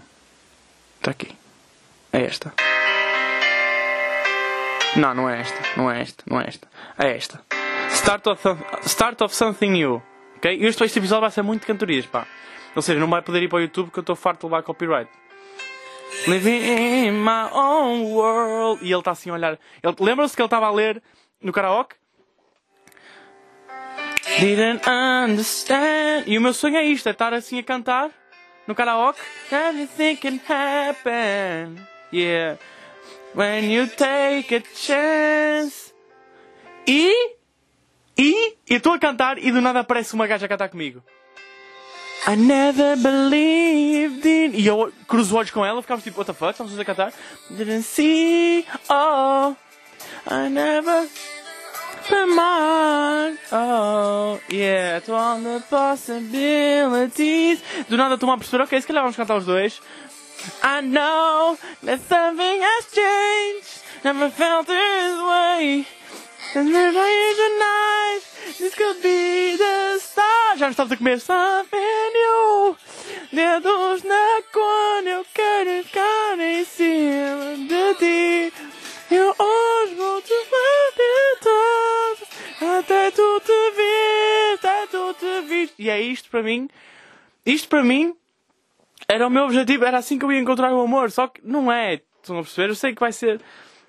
Está 0.99 1.11
aqui. 1.11 1.29
É 2.13 2.23
esta. 2.23 2.53
Não, 4.97 5.15
não 5.15 5.29
é 5.29 5.41
esta. 5.41 5.61
Não 5.77 5.91
é 5.91 6.01
esta. 6.01 6.25
Não 6.27 6.41
é 6.41 6.47
esta. 6.49 6.69
É 6.99 7.17
esta. 7.17 7.41
Start 7.91 8.27
of, 8.27 8.49
start 8.85 9.21
of 9.23 9.35
Something 9.35 9.71
New. 9.71 10.03
Ok? 10.37 10.57
E 10.57 10.67
este, 10.67 10.85
este 10.85 10.99
episódio 10.99 11.23
vai 11.23 11.31
ser 11.31 11.43
muito 11.43 11.67
cantorias, 11.67 12.07
pá. 12.07 12.27
Ou 12.75 12.83
seja, 12.83 12.99
não 12.99 13.09
vai 13.09 13.23
poder 13.23 13.43
ir 13.43 13.49
para 13.49 13.59
o 13.59 13.61
YouTube 13.61 13.87
porque 13.87 14.01
eu 14.01 14.03
estou 14.03 14.17
farto 14.17 14.41
de 14.41 14.47
levar 14.47 14.63
copyright. 14.63 15.11
Living 16.27 17.09
in 17.09 17.13
my 17.13 17.51
own 17.53 18.13
world. 18.13 18.85
E 18.85 18.91
ele 18.91 18.99
está 18.99 19.11
assim 19.11 19.31
a 19.31 19.35
olhar. 19.35 19.59
Lembra-se 20.01 20.35
que 20.35 20.43
ele 20.43 20.47
estava 20.47 20.67
a 20.67 20.71
ler 20.71 21.03
no 21.41 21.53
karaoke? 21.53 21.97
Didn't 24.45 24.87
understand. 24.87 26.25
E 26.27 26.37
o 26.37 26.41
meu 26.41 26.53
sonho 26.53 26.77
é 26.77 26.85
isto: 26.85 27.09
é 27.09 27.13
estar 27.13 27.33
assim 27.33 27.59
a 27.59 27.63
cantar 27.63 28.11
no 28.67 28.75
karaoke. 28.75 29.19
Anything 29.51 30.17
can 30.17 30.39
happen. 30.47 31.79
Yeah. 32.13 32.59
When 33.35 33.73
you 33.73 33.87
take 33.87 34.55
a 34.55 34.63
chance. 34.75 35.95
E. 36.87 37.11
E. 38.19 38.57
Eu 38.69 38.77
estou 38.77 38.93
a 38.93 38.99
cantar 38.99 39.39
e 39.39 39.51
do 39.51 39.63
nada 39.63 39.81
aparece 39.81 40.13
uma 40.13 40.27
gaja 40.27 40.45
a 40.45 40.49
cantar 40.49 40.69
comigo. 40.69 41.03
I 42.29 42.37
never 42.37 42.99
believed 42.99 44.29
in. 44.29 44.59
E 44.61 44.67
eu 44.67 44.93
cruzo 45.09 45.31
os 45.31 45.33
olhos 45.33 45.51
com 45.53 45.65
ela, 45.65 45.81
ficava 45.81 46.03
tipo, 46.03 46.19
what 46.19 46.31
the 46.31 46.39
fuck? 46.39 46.51
Estamos 46.51 46.79
a 46.79 46.85
cantar. 46.85 47.15
Didn't 47.49 47.83
see. 47.83 48.67
Oh. 48.91 49.57
I 50.31 50.51
never. 50.51 51.09
Come 52.09 52.39
on, 52.39 53.39
oh, 53.51 54.41
yeah, 54.51 55.01
to 55.01 55.15
all 55.15 55.41
the 55.41 55.63
possibilities. 55.71 57.63
Do 57.89 57.97
nada 57.97 58.15
a 58.15 58.39
perceber, 58.39 58.65
ok, 58.65 58.81
se 58.81 58.87
calhar 58.87 59.03
vamos 59.03 59.17
cantar 59.17 59.39
os 59.39 59.47
dois. 59.47 59.81
I 60.63 60.83
know 60.83 61.57
that 61.83 62.01
something 62.01 62.61
has 62.61 62.87
changed. 62.93 63.83
Never 64.05 64.29
felt 64.31 64.67
this 64.67 65.19
way. 65.23 65.87
And 66.55 66.69
tonight, 66.69 68.21
this 68.59 68.75
could 68.75 69.03
be 69.03 69.57
the 69.57 69.99
start. 69.99 70.59
Já 70.59 70.67
me 70.67 70.73
estamos 70.73 70.93
a 70.93 70.97
comer 70.97 71.21
something 71.21 72.13
new. 72.13 72.77
Dedos 73.33 74.03
na 74.05 74.43
cor, 74.53 75.07
eu 75.07 75.25
quero 75.33 75.83
ficar 75.85 76.39
em 76.39 76.65
cima 76.65 77.57
de 77.67 77.95
ti. 77.95 78.53
Eu 79.11 79.35
hoje 79.39 79.95
vou 79.95 80.21
te 80.23 80.35
ver 80.51 80.85
todo, 82.75 82.81
até 82.81 83.11
tu 83.11 83.41
te 83.41 83.71
vir, 83.77 84.55
até 84.55 84.87
tu 84.87 85.15
te 85.15 85.41
vir. 85.43 85.71
E 85.79 85.91
é 85.91 86.01
isto 86.01 86.31
para 86.31 86.43
mim. 86.43 86.69
Isto 87.45 87.69
para 87.69 87.85
mim 87.85 88.15
era 89.09 89.27
o 89.27 89.31
meu 89.31 89.45
objetivo, 89.45 89.85
era 89.85 89.99
assim 89.99 90.19
que 90.19 90.25
eu 90.25 90.33
ia 90.33 90.41
encontrar 90.41 90.73
o 90.73 90.81
amor. 90.81 91.11
Só 91.11 91.29
que 91.29 91.41
não 91.45 91.71
é. 91.71 92.01
Estão 92.21 92.39
a 92.39 92.43
perceber? 92.43 92.71
Eu 92.71 92.75
sei 92.75 92.95
que 92.95 93.01
vai 93.01 93.13
ser 93.13 93.41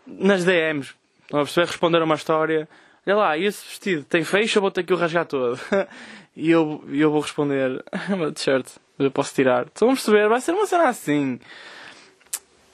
nas 0.05 0.43
DMs. 0.43 0.93
Estão 1.23 1.39
a 1.39 1.43
perceber? 1.43 1.67
Responder 1.67 2.01
a 2.01 2.05
uma 2.05 2.15
história 2.15 2.67
olha 3.05 3.15
lá, 3.15 3.37
esse 3.37 3.65
vestido 3.65 4.03
tem 4.03 4.23
fecho, 4.23 4.57
eu 4.57 4.61
vou 4.61 4.71
ter 4.71 4.83
que 4.83 4.93
o 4.93 4.97
rasgar 4.97 5.25
todo. 5.25 5.59
e 6.35 6.49
eu, 6.49 6.83
eu 6.89 7.11
vou 7.11 7.21
responder, 7.21 7.83
uma 8.09 8.31
t-shirt, 8.31 8.67
eu 8.97 9.11
posso 9.11 9.33
tirar. 9.33 9.67
Estão 9.67 9.89
a 9.89 9.93
perceber? 9.93 10.27
Vai 10.27 10.41
ser 10.41 10.53
uma 10.53 10.65
cena 10.65 10.89
assim. 10.89 11.39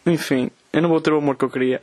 Enfim, 0.05 0.49
eu 0.73 0.81
não 0.81 0.89
vou 0.89 1.01
ter 1.01 1.11
o 1.11 1.17
amor 1.17 1.35
que 1.35 1.45
eu 1.45 1.49
queria. 1.49 1.81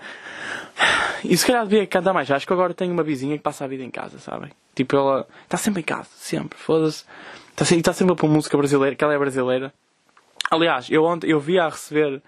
E 1.25 1.37
se 1.37 1.47
calhar 1.47 1.67
devia 1.67 1.87
cantar 1.87 2.13
mais. 2.13 2.31
Acho 2.31 2.47
que 2.47 2.53
agora 2.53 2.73
tenho 2.73 2.93
uma 2.93 3.03
vizinha 3.03 3.37
que 3.37 3.43
passa 3.43 3.65
a 3.65 3.69
vida 3.69 3.83
em 3.83 3.91
casa, 3.91 4.19
sabem? 4.19 4.51
Tipo, 4.75 4.97
ela 4.97 5.27
está 5.45 5.57
sempre 5.57 5.81
em 5.81 5.85
casa, 5.85 6.09
sempre, 6.15 6.59
foda-se. 6.59 7.05
Está 7.51 7.65
sempre, 7.65 7.83
tá 7.83 7.93
sempre 7.93 8.13
a 8.13 8.17
pôr 8.17 8.29
música 8.29 8.57
brasileira, 8.57 8.95
que 8.95 9.03
ela 9.03 9.15
é 9.15 9.19
brasileira. 9.19 9.73
Aliás, 10.51 10.89
eu 10.91 11.05
ontem 11.05 11.31
eu 11.31 11.41
vi 11.41 11.59
a 11.59 11.69
receber 11.69 12.23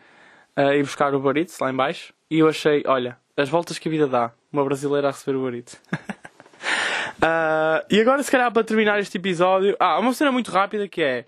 uh, 0.56 0.72
ir 0.72 0.82
buscar 0.82 1.14
o 1.14 1.20
Baritz 1.20 1.58
lá 1.60 1.70
em 1.70 1.74
baixo 1.74 2.12
e 2.28 2.40
eu 2.40 2.48
achei, 2.48 2.82
olha, 2.86 3.16
as 3.36 3.48
voltas 3.48 3.78
que 3.78 3.88
a 3.88 3.90
vida 3.90 4.06
dá, 4.06 4.32
uma 4.52 4.64
brasileira 4.64 5.08
a 5.08 5.10
receber 5.12 5.38
o 5.38 5.44
Baritz. 5.44 5.74
uh, 5.74 7.86
e 7.88 8.00
agora, 8.00 8.22
se 8.22 8.30
calhar, 8.30 8.52
para 8.52 8.64
terminar 8.64 8.98
este 8.98 9.16
episódio, 9.16 9.76
ah, 9.78 9.98
uma 9.98 10.12
cena 10.12 10.32
muito 10.32 10.50
rápida 10.50 10.88
que 10.88 11.02
é 11.02 11.24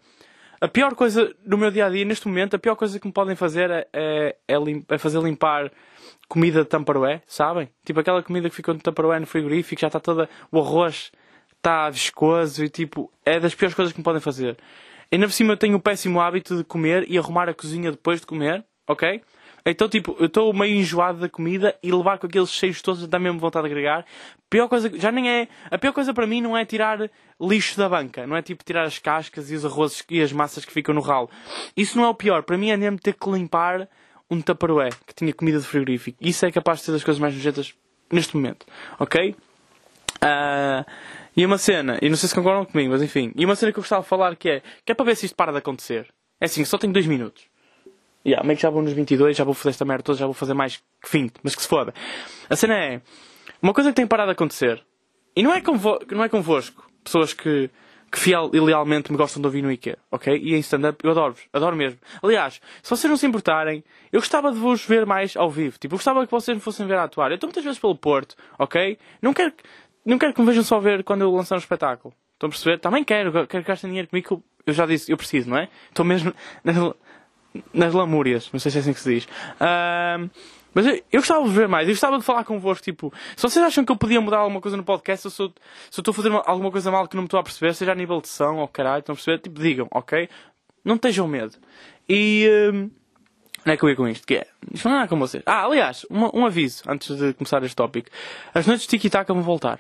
a 0.63 0.69
pior 0.69 0.95
coisa 0.95 1.35
no 1.45 1.59
meu 1.59 1.73
dia 1.73 1.87
a 1.87 1.91
dia, 1.91 2.05
neste 2.05 2.29
momento, 2.29 2.55
a 2.55 2.59
pior 2.59 2.77
coisa 2.77 3.01
que 3.01 3.05
me 3.05 3.13
podem 3.13 3.35
fazer 3.35 3.69
é, 3.69 3.89
é, 3.93 4.37
é, 4.47 4.55
é 4.91 4.97
fazer 4.97 5.21
limpar 5.21 5.73
comida 6.29 6.63
de 6.63 6.69
Tupperware, 6.69 7.21
sabem? 7.27 7.69
Tipo 7.85 7.99
aquela 7.99 8.23
comida 8.23 8.49
que 8.49 8.55
ficou 8.55 8.73
no 8.73 8.79
Tupperware 8.79 9.19
no 9.19 9.27
frigorífico, 9.27 9.81
já 9.81 9.89
está 9.89 9.99
toda. 9.99 10.29
O 10.53 10.61
arroz 10.61 11.11
está 11.57 11.91
viscoso 11.91 12.65
e 12.65 12.69
tipo. 12.69 13.13
É 13.25 13.41
das 13.41 13.57
piores 13.57 13.75
coisas 13.75 13.93
que 13.93 13.99
me 13.99 14.05
podem 14.05 14.21
fazer. 14.21 14.57
Ainda 15.11 15.27
por 15.27 15.33
cima 15.33 15.55
eu 15.55 15.57
tenho 15.57 15.77
o 15.77 15.81
péssimo 15.81 16.21
hábito 16.21 16.57
de 16.57 16.63
comer 16.63 17.11
e 17.11 17.19
arrumar 17.19 17.49
a 17.49 17.55
cozinha 17.55 17.91
depois 17.91 18.21
de 18.21 18.27
comer, 18.27 18.65
ok? 18.87 19.21
Então, 19.65 19.89
tipo, 19.89 20.17
eu 20.19 20.27
estou 20.27 20.53
meio 20.53 20.75
enjoado 20.75 21.21
da 21.21 21.29
comida 21.29 21.77
e 21.83 21.93
levar 21.93 22.19
com 22.19 22.27
aqueles 22.27 22.51
cheios 22.51 22.83
todos 22.83 23.07
dá 23.07 23.19
mesmo 23.19 23.39
vontade 23.39 23.67
de 23.67 23.73
agregar. 23.73 24.05
Pior 24.51 24.69
coisa, 24.69 24.91
já 24.99 25.13
nem 25.13 25.31
é. 25.31 25.49
A 25.71 25.79
pior 25.79 25.93
coisa 25.93 26.13
para 26.13 26.27
mim 26.27 26.41
não 26.41 26.57
é 26.57 26.65
tirar 26.65 27.11
lixo 27.41 27.79
da 27.79 27.89
banca, 27.89 28.27
não 28.27 28.37
é 28.37 28.43
tipo 28.43 28.65
tirar 28.65 28.85
as 28.85 28.99
cascas 28.99 29.51
e 29.51 29.55
os 29.55 29.65
arrozes 29.65 30.05
e 30.11 30.21
as 30.21 30.33
massas 30.33 30.65
que 30.65 30.73
ficam 30.73 30.95
no 30.95 31.01
ralo. 31.01 31.31
Isso 31.77 31.97
não 31.97 32.05
é 32.05 32.09
o 32.09 32.15
pior. 32.15 32.43
Para 32.43 32.59
mim 32.59 32.71
é 32.71 32.77
mesmo 32.77 32.99
ter 32.99 33.15
que 33.15 33.31
limpar 33.31 33.89
um 34.29 34.41
tupperware 34.41 34.95
que 35.07 35.15
tinha 35.15 35.33
comida 35.33 35.59
de 35.59 35.67
frigorífico. 35.67 36.19
Isso 36.21 36.45
é 36.45 36.51
capaz 36.51 36.81
de 36.81 36.87
ser 36.87 36.93
das 36.93 37.05
coisas 37.05 37.21
mais 37.21 37.35
nojentas 37.35 37.75
neste 38.11 38.37
momento, 38.37 38.67
ok? 38.99 39.37
Uh, 40.23 40.85
e 41.37 41.45
uma 41.45 41.59
cena, 41.59 41.99
e 42.03 42.09
não 42.09 42.17
sei 42.17 42.29
se 42.29 42.35
concordam 42.35 42.65
comigo, 42.65 42.91
mas 42.91 43.03
enfim, 43.03 43.33
e 43.35 43.45
uma 43.45 43.57
cena 43.57 43.73
que 43.73 43.79
eu 43.79 43.83
gostava 43.83 44.03
de 44.03 44.09
falar 44.09 44.37
que 44.37 44.49
é, 44.49 44.63
que 44.85 44.93
é 44.93 44.95
para 44.95 45.07
ver 45.07 45.17
se 45.17 45.27
isto 45.27 45.35
para 45.35 45.51
de 45.51 45.59
acontecer. 45.59 46.09
É 46.41 46.45
assim, 46.45 46.65
só 46.65 46.77
tenho 46.77 46.93
dois 46.93 47.07
minutos. 47.07 47.45
Yeah, 48.25 48.47
meio 48.47 48.57
que 48.57 48.63
já 48.63 48.71
vou 48.71 48.83
nos 48.83 48.93
22, 48.93 49.37
já 49.37 49.45
vou 49.45 49.55
fazer 49.55 49.71
esta 49.71 49.85
merda 49.85 50.05
toda, 50.05 50.19
já 50.19 50.27
vou 50.27 50.35
fazer 50.35 50.55
mais 50.55 50.77
que 50.77 51.11
20, 51.11 51.35
mas 51.43 51.55
que 51.55 51.63
se 51.63 51.69
foda. 51.69 51.93
A 52.49 52.55
cena 52.55 52.75
é, 52.75 53.01
uma 53.61 53.73
coisa 53.73 53.91
que 53.91 53.97
tem 53.97 54.07
parado 54.07 54.29
de 54.29 54.33
acontecer, 54.33 54.85
e 55.35 55.43
não 55.43 55.53
é, 55.53 55.61
convo 55.61 55.99
não 56.11 56.23
é 56.23 56.29
convosco, 56.29 56.89
pessoas 57.03 57.33
que, 57.33 57.69
que 58.11 58.19
fiel 58.19 58.51
e 58.53 58.61
lealmente 58.61 59.11
me 59.11 59.19
gostam 59.19 59.41
de 59.41 59.47
ouvir 59.49 59.63
no 59.63 59.73
IKEA, 59.73 59.99
ok? 60.11 60.37
E 60.37 60.55
em 60.55 60.59
stand-up 60.59 61.03
eu 61.03 61.11
adoro-vos, 61.11 61.43
adoro 61.53 61.75
mesmo. 61.75 61.99
Aliás, 62.23 62.61
se 62.83 62.91
vocês 62.91 63.11
não 63.11 63.17
se 63.17 63.27
importarem, 63.27 63.83
eu 64.13 64.21
gostava 64.21 64.53
de 64.53 64.59
vos 64.59 64.85
ver 64.85 65.07
mais 65.07 65.37
ao 65.37 65.51
vivo. 65.51 65.79
Tipo, 65.79 65.95
eu 65.95 65.99
gostava 65.99 66.25
que 66.25 66.31
vocês 66.31 66.57
me 66.57 66.61
fossem 66.61 66.87
ver 66.87 66.99
a 66.99 67.05
atuar. 67.05 67.31
Eu 67.31 67.37
estou 67.37 67.49
muitas 67.49 67.65
vezes 67.65 67.79
pelo 67.79 67.97
Porto, 67.97 68.37
ok? 68.59 68.99
Não 69.21 69.33
quero, 69.33 69.53
não 70.05 70.19
quero 70.19 70.35
que 70.35 70.41
me 70.41 70.47
vejam 70.47 70.63
só 70.63 70.79
ver 70.79 71.03
quando 71.03 71.23
eu 71.23 71.33
lançar 71.33 71.57
um 71.57 71.59
espetáculo. 71.59 72.15
Estão 72.35 72.49
a 72.49 72.51
perceber? 72.51 72.79
Também 72.79 73.03
quero, 73.03 73.33
quero 73.47 73.65
que 73.65 73.69
gastem 73.69 73.89
dinheiro 73.89 74.09
comigo, 74.09 74.45
eu 74.67 74.73
já 74.73 74.85
disse, 74.85 75.11
eu 75.11 75.17
preciso, 75.17 75.49
não 75.49 75.57
é? 75.57 75.69
Estou 75.89 76.05
mesmo 76.05 76.35
nas, 77.73 77.93
lamúrias, 77.93 78.49
não 78.53 78.61
sei 78.61 78.71
se 78.71 78.79
é 78.79 78.81
assim 78.81 78.93
que 78.93 79.01
se 79.01 79.15
diz. 79.15 79.29
Mas 80.75 80.87
eu, 80.87 80.95
eu, 81.13 81.21
gostava 81.21 81.47
de 81.47 81.51
ver 81.51 81.69
mais, 81.69 81.87
eu 81.87 81.93
gostava 81.93 82.19
de 82.19 82.25
falar 82.25 82.45
convosco, 82.45 82.83
tipo, 82.83 83.13
se 83.37 83.43
vocês 83.43 83.63
acham 83.63 83.85
que 83.85 83.93
eu 83.93 83.97
podia 83.97 84.21
mudar 84.21 84.39
alguma 84.39 84.61
coisa 84.61 84.77
no 84.77 84.83
podcast, 84.83 85.31
se 85.31 85.43
eu 85.43 85.53
estou 85.91 86.13
a 86.13 86.15
fazer 86.15 86.33
alguma 86.47 86.71
coisa 86.71 86.91
mal 86.91 87.07
que 87.07 87.15
não 87.15 87.23
me 87.23 87.27
estou 87.27 87.39
a 87.39 87.43
perceber, 87.43 87.75
seja 87.75 87.93
a 87.93 87.95
nível 87.95 88.21
de 88.21 88.29
som 88.29 88.57
ou 88.57 88.69
caralho, 88.69 89.01
estão 89.01 89.13
a 89.13 89.17
perceber, 89.17 89.39
tipo, 89.39 89.61
digam, 89.61 89.87
ok? 89.91 90.29
Não 90.85 90.97
tenham 90.97 91.29
medo. 91.29 91.57
E. 92.09 92.49
Uh, 92.73 92.91
não 93.65 93.75
é 93.75 93.77
que 93.77 93.85
eu 93.85 93.89
ia 93.91 93.95
com 93.95 94.09
isto, 94.09 94.27
que 94.27 94.35
é. 94.35 94.47
Isto 94.73 94.89
não 94.89 95.01
é 95.01 95.07
com 95.07 95.17
vocês. 95.17 95.43
Ah, 95.47 95.65
aliás, 95.65 96.05
uma, 96.11 96.35
um 96.35 96.45
aviso 96.45 96.83
antes 96.89 97.17
de 97.17 97.33
começar 97.35 97.63
este 97.63 97.77
tópico. 97.77 98.09
As 98.53 98.67
noites 98.67 98.87
de 98.87 98.91
Tiki-Taka 98.91 99.33
vão 99.33 99.43
voltar 99.43 99.79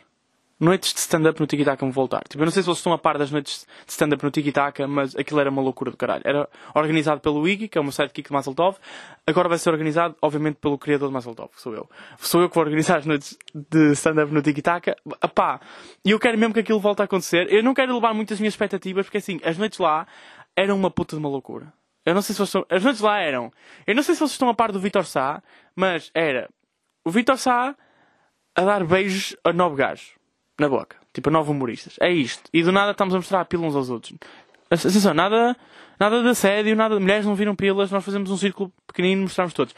noites 0.62 0.94
de 0.94 1.00
stand-up 1.00 1.40
no 1.40 1.46
Tiki 1.46 1.64
Taka 1.64 1.84
me 1.84 1.90
voltar. 1.90 2.22
Tipo, 2.28 2.40
eu 2.40 2.44
não 2.44 2.52
sei 2.52 2.62
se 2.62 2.66
vocês 2.66 2.78
estão 2.78 2.92
a 2.92 2.98
par 2.98 3.18
das 3.18 3.32
noites 3.32 3.66
de 3.84 3.90
stand-up 3.90 4.22
no 4.22 4.30
Tiki 4.30 4.52
Taka, 4.52 4.86
mas 4.86 5.16
aquilo 5.16 5.40
era 5.40 5.50
uma 5.50 5.60
loucura 5.60 5.90
do 5.90 5.96
caralho. 5.96 6.22
Era 6.24 6.48
organizado 6.72 7.20
pelo 7.20 7.46
Iggy, 7.48 7.66
que 7.66 7.76
é 7.76 7.80
o 7.80 7.84
meu 7.84 7.92
sidekick 7.92 8.28
de 8.28 8.32
Mazeltov. 8.32 8.76
Agora 9.26 9.48
vai 9.48 9.58
ser 9.58 9.70
organizado, 9.70 10.14
obviamente, 10.22 10.54
pelo 10.56 10.78
criador 10.78 11.08
de 11.08 11.14
Mazeltov, 11.14 11.50
que 11.50 11.60
sou 11.60 11.74
eu. 11.74 11.90
Sou 12.18 12.40
eu 12.40 12.48
que 12.48 12.54
vou 12.54 12.62
organizar 12.62 12.98
as 12.98 13.06
noites 13.06 13.36
de 13.52 13.90
stand-up 13.92 14.32
no 14.32 14.40
Tiki 14.40 14.62
Taka. 14.62 14.96
Pá, 15.34 15.60
e 16.04 16.12
eu 16.12 16.20
quero 16.20 16.38
mesmo 16.38 16.54
que 16.54 16.60
aquilo 16.60 16.78
volte 16.78 17.02
a 17.02 17.06
acontecer. 17.06 17.52
Eu 17.52 17.64
não 17.64 17.74
quero 17.74 17.92
levar 17.92 18.14
muitas 18.14 18.38
minhas 18.38 18.54
expectativas, 18.54 19.06
porque 19.06 19.18
assim, 19.18 19.40
as 19.44 19.58
noites 19.58 19.80
lá 19.80 20.06
eram 20.56 20.76
uma 20.76 20.92
puta 20.92 21.16
de 21.16 21.20
uma 21.20 21.28
loucura. 21.28 21.72
Eu 22.06 22.14
não 22.14 22.22
sei 22.22 22.34
se 22.34 22.38
vocês 22.38 22.48
estão... 22.48 22.66
As 22.70 22.84
noites 22.84 23.00
lá 23.00 23.18
eram... 23.18 23.52
Eu 23.84 23.96
não 23.96 24.02
sei 24.04 24.14
se 24.14 24.20
vocês 24.20 24.32
estão 24.32 24.48
a 24.48 24.54
par 24.54 24.70
do 24.70 24.78
Vitor 24.78 25.04
Sá, 25.04 25.42
mas 25.74 26.08
era 26.14 26.48
o 27.04 27.10
Vitor 27.10 27.36
Sá 27.36 27.74
a 28.54 28.62
dar 28.62 28.84
beijos 28.84 29.36
a 29.44 29.52
nove 29.52 29.76
gajos 29.76 30.21
na 30.58 30.68
boca. 30.68 30.96
Tipo, 31.12 31.30
nove 31.30 31.50
humoristas. 31.50 31.96
É 32.00 32.10
isto. 32.10 32.48
E 32.52 32.62
do 32.62 32.72
nada 32.72 32.92
estamos 32.92 33.14
a 33.14 33.18
mostrar 33.18 33.40
a 33.40 33.44
pila 33.44 33.66
uns 33.66 33.76
aos 33.76 33.90
outros. 33.90 34.14
Atenção, 34.70 35.12
nada, 35.12 35.56
nada 36.00 36.22
de 36.22 36.28
assédio, 36.28 36.74
nada 36.74 36.98
mulheres 36.98 37.26
não 37.26 37.34
viram 37.34 37.54
pilas, 37.54 37.90
nós 37.90 38.04
fazemos 38.04 38.30
um 38.30 38.36
círculo 38.36 38.72
pequenino 38.86 39.20
e 39.20 39.24
mostramos 39.24 39.52
todos. 39.52 39.74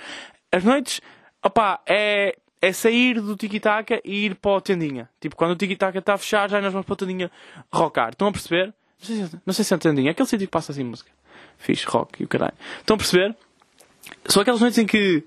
As 0.52 0.62
noites, 0.62 1.00
opá, 1.42 1.80
é, 1.84 2.36
é 2.62 2.72
sair 2.72 3.20
do 3.20 3.36
tiki-taka 3.36 4.00
e 4.04 4.26
ir 4.26 4.36
para 4.36 4.56
a 4.56 4.60
tendinha. 4.60 5.10
Tipo, 5.20 5.34
quando 5.34 5.50
o 5.50 5.56
tiki-taka 5.56 5.98
está 5.98 6.14
a 6.14 6.18
fechar, 6.18 6.48
já 6.48 6.60
nós 6.60 6.72
vamos 6.72 6.86
para 6.86 6.94
a 6.94 6.98
tendinha 6.98 7.30
rockar. 7.72 8.10
Estão 8.10 8.28
a 8.28 8.32
perceber? 8.32 8.66
Não 9.00 9.06
sei, 9.06 9.26
se, 9.26 9.40
não 9.46 9.52
sei 9.52 9.64
se 9.64 9.74
é 9.74 9.76
a 9.76 9.78
tendinha, 9.80 10.10
é 10.10 10.12
aquele 10.12 10.28
sítio 10.28 10.46
que 10.46 10.52
passa 10.52 10.70
assim 10.70 10.84
música. 10.84 11.10
Fixe, 11.58 11.84
rock 11.86 12.22
e 12.22 12.24
o 12.24 12.28
caralho. 12.28 12.54
Estão 12.78 12.94
a 12.94 12.98
perceber? 12.98 13.36
São 14.26 14.42
aquelas 14.42 14.60
noites 14.60 14.78
em 14.78 14.86
que, 14.86 15.24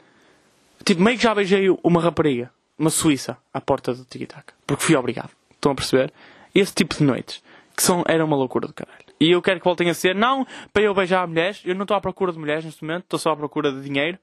tipo, 0.85 1.01
meio 1.01 1.17
que 1.17 1.23
já 1.23 1.35
beijei 1.35 1.67
uma 1.83 2.01
rapariga, 2.01 2.51
uma 2.77 2.89
suíça, 2.89 3.37
à 3.53 3.59
porta 3.59 3.93
do 3.93 4.05
tiki-taka. 4.05 4.53
Porque 4.65 4.83
fui 4.83 4.95
obrigado. 4.95 5.36
Estão 5.67 5.71
a 5.71 5.75
perceber? 5.75 6.13
Esse 6.55 6.73
tipo 6.73 6.95
de 6.95 7.03
noites. 7.03 7.43
Que 7.75 7.83
são, 7.83 8.03
era 8.07 8.23
uma 8.23 8.35
loucura 8.35 8.67
do 8.67 8.73
caralho. 8.73 9.05
E 9.19 9.31
eu 9.31 9.41
quero 9.41 9.59
que 9.59 9.65
voltem 9.65 9.89
a 9.89 9.93
ser, 9.93 10.15
não 10.15 10.45
para 10.71 10.83
eu 10.83 10.93
beijar 10.93 11.27
mulheres. 11.27 11.61
Eu 11.65 11.75
não 11.75 11.83
estou 11.83 11.97
à 11.97 12.01
procura 12.01 12.31
de 12.31 12.39
mulheres 12.39 12.63
neste 12.63 12.83
momento. 12.83 13.03
Estou 13.03 13.19
só 13.19 13.31
à 13.31 13.35
procura 13.35 13.71
de 13.71 13.81
dinheiro. 13.81 14.17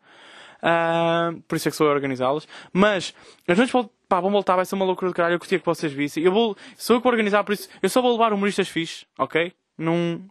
Uh, 0.62 1.40
por 1.42 1.57
isso 1.57 1.68
é 1.68 1.70
que 1.70 1.76
sou 1.76 1.87
a 1.88 1.90
organizá-las. 1.90 2.48
Mas 2.72 3.14
as 3.46 3.57
noites 3.57 3.90
pá, 4.09 4.20
vão 4.20 4.30
voltar, 4.30 4.57
vai 4.57 4.64
ser 4.64 4.74
uma 4.74 4.85
loucura 4.85 5.11
do 5.11 5.14
caralho. 5.14 5.35
Eu 5.35 5.38
curtia 5.38 5.59
que 5.59 5.66
vocês 5.66 5.92
vissem. 5.92 6.22
Eu 6.22 6.33
vou, 6.33 6.57
sou 6.76 6.96
eu 6.96 7.00
que 7.00 7.04
vou 7.04 7.12
organizar, 7.12 7.44
por 7.44 7.52
isso 7.52 7.68
eu 7.83 7.88
só 7.88 8.00
vou 8.00 8.12
levar 8.12 8.33
humoristas 8.33 8.68
fixes, 8.68 9.07
ok? 9.18 9.52
Não 9.76 10.22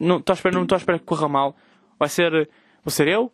estou 0.00 0.32
à 0.32 0.34
espera, 0.34 0.54
não 0.54 0.66
à 0.70 0.76
espera 0.76 0.98
que 0.98 1.04
corra 1.04 1.28
mal. 1.28 1.56
Vai 1.98 2.08
ser, 2.08 2.48
vou 2.84 2.92
ser 2.92 3.08
eu, 3.08 3.32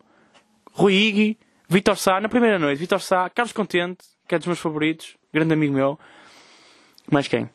Rui 0.71 0.93
Iggy, 0.93 1.37
Vitor 1.69 1.97
Sá, 1.97 2.19
na 2.19 2.29
primeira 2.29 2.57
noite, 2.57 2.79
Vitor 2.79 3.01
Sá, 3.01 3.29
Carlos 3.29 3.53
Contente, 3.53 4.05
que 4.27 4.33
é 4.33 4.37
dos 4.37 4.47
meus 4.47 4.59
favoritos, 4.59 5.17
grande 5.31 5.53
amigo 5.53 5.73
meu. 5.73 5.99
Mais 7.11 7.27
quem? 7.27 7.49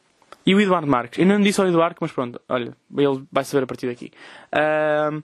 E 0.46 0.54
o 0.54 0.60
Eduardo 0.60 0.86
Marques. 0.86 1.18
Eu 1.18 1.26
não 1.26 1.40
disse 1.40 1.60
ao 1.60 1.66
Eduardo, 1.66 1.96
mas 2.00 2.12
pronto, 2.12 2.40
olha, 2.48 2.74
ele 2.96 3.24
vai 3.30 3.44
saber 3.44 3.64
a 3.64 3.66
partir 3.66 3.86
daqui. 3.86 4.10
Uh, 4.52 5.22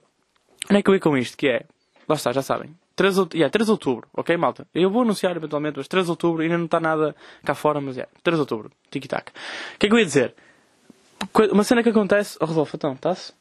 onde 0.69 0.79
é 0.79 0.81
que 0.81 0.89
eu 0.89 0.93
ia 0.93 0.99
com 0.99 1.17
isto? 1.17 1.35
Que 1.37 1.47
é, 1.47 1.65
lá 2.07 2.15
está, 2.15 2.31
já 2.31 2.41
sabem. 2.41 2.75
3, 2.95 3.17
yeah, 3.33 3.49
3 3.49 3.65
de 3.65 3.71
outubro, 3.71 4.07
ok, 4.13 4.37
malta? 4.37 4.65
Eu 4.73 4.89
vou 4.89 5.01
anunciar 5.01 5.35
eventualmente, 5.35 5.77
mas 5.77 5.87
3 5.87 6.05
de 6.05 6.11
outubro 6.11 6.43
ainda 6.43 6.57
não 6.57 6.65
está 6.65 6.79
nada 6.79 7.15
cá 7.43 7.53
fora, 7.53 7.81
mas 7.81 7.97
é, 7.97 8.01
yeah, 8.01 8.11
3 8.23 8.37
de 8.37 8.41
outubro, 8.41 8.71
tic-tac. 8.89 9.31
O 9.31 9.79
que 9.79 9.87
é 9.87 9.89
que 9.89 9.95
eu 9.95 9.99
ia 9.99 10.05
dizer? 10.05 10.33
Uma 11.51 11.63
cena 11.63 11.83
que 11.83 11.89
acontece. 11.89 12.37
Oh, 12.39 12.45
Rodolfo, 12.45 12.75
então, 12.75 12.93
está-se? 12.93 13.33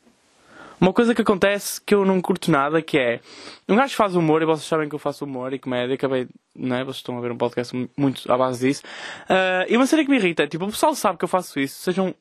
Uma 0.80 0.92
coisa 0.92 1.14
que 1.14 1.22
acontece 1.22 1.80
que 1.80 1.94
eu 1.94 2.04
não 2.04 2.20
curto 2.20 2.50
nada, 2.50 2.82
que 2.82 2.98
é... 2.98 3.20
Um 3.68 3.76
gajo 3.76 3.94
faz 3.94 4.14
humor, 4.14 4.42
e 4.42 4.44
vocês 4.44 4.66
sabem 4.66 4.88
que 4.88 4.94
eu 4.94 4.98
faço 4.98 5.24
humor 5.24 5.52
e 5.52 5.58
comédia, 5.58 5.94
acabei... 5.94 6.28
Não 6.54 6.76
é? 6.76 6.84
Vocês 6.84 6.96
estão 6.98 7.16
a 7.16 7.20
ver 7.20 7.32
um 7.32 7.36
podcast 7.36 7.74
muito 7.96 8.30
à 8.30 8.36
base 8.36 8.66
disso. 8.66 8.82
Uh, 9.24 9.66
e 9.68 9.76
uma 9.76 9.86
cena 9.86 10.04
que 10.04 10.10
me 10.10 10.16
irrita 10.16 10.42
é, 10.44 10.46
tipo, 10.46 10.64
o 10.64 10.70
pessoal 10.70 10.94
sabe 10.94 11.18
que 11.18 11.24
eu 11.24 11.28
faço 11.28 11.58
isso, 11.58 11.80
sejam 11.80 12.14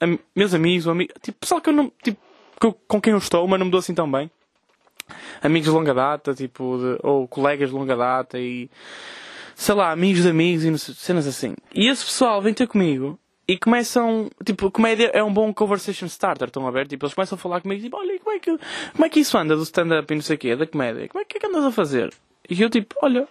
am 0.00 0.18
meus 0.34 0.54
amigos 0.54 0.86
ou 0.86 0.92
amigos... 0.92 1.14
Tipo, 1.22 1.38
pessoal 1.38 1.60
que 1.60 1.70
eu 1.70 1.74
não... 1.74 1.92
Tipo, 2.02 2.20
que 2.60 2.66
eu, 2.66 2.72
com 2.72 3.00
quem 3.00 3.12
eu 3.12 3.18
estou, 3.18 3.46
mas 3.48 3.58
não 3.58 3.66
me 3.66 3.72
dou 3.72 3.78
assim 3.78 3.94
tão 3.94 4.10
bem. 4.10 4.30
Amigos 5.42 5.68
de 5.68 5.74
longa 5.74 5.94
data, 5.94 6.34
tipo, 6.34 6.78
de, 6.78 6.98
ou 7.02 7.26
colegas 7.26 7.70
de 7.70 7.74
longa 7.74 7.96
data 7.96 8.38
e... 8.38 8.70
Sei 9.54 9.74
lá, 9.74 9.92
amigos 9.92 10.22
de 10.22 10.28
amigos 10.30 10.64
e 10.64 10.94
cenas 10.94 11.26
assim. 11.26 11.54
E 11.74 11.88
esse 11.88 12.04
pessoal 12.04 12.40
vem 12.40 12.54
ter 12.54 12.66
comigo 12.66 13.18
e 13.50 13.58
começam, 13.58 14.30
tipo, 14.44 14.70
comédia 14.70 15.10
é 15.12 15.24
um 15.24 15.32
bom 15.34 15.52
conversation 15.52 16.06
starter, 16.06 16.46
estão 16.46 16.68
a 16.68 16.70
ver? 16.70 16.86
Tipo, 16.86 17.04
eles 17.04 17.14
começam 17.14 17.34
a 17.34 17.38
falar 17.38 17.60
comigo, 17.60 17.82
tipo, 17.82 17.96
olha, 17.96 18.16
como 18.20 18.36
é 18.36 18.38
que, 18.38 18.56
como 18.92 19.04
é 19.04 19.08
que 19.08 19.18
isso 19.18 19.36
anda 19.36 19.56
do 19.56 19.64
stand-up 19.64 20.12
e 20.12 20.14
não 20.14 20.22
sei 20.22 20.36
o 20.36 20.38
quê, 20.38 20.54
da 20.54 20.68
comédia? 20.68 21.08
Como 21.08 21.20
é 21.20 21.24
que, 21.24 21.36
é 21.36 21.40
que 21.40 21.46
andas 21.48 21.64
a 21.64 21.72
fazer? 21.72 22.14
E 22.48 22.62
eu, 22.62 22.70
tipo, 22.70 22.94
olha, 23.02 23.26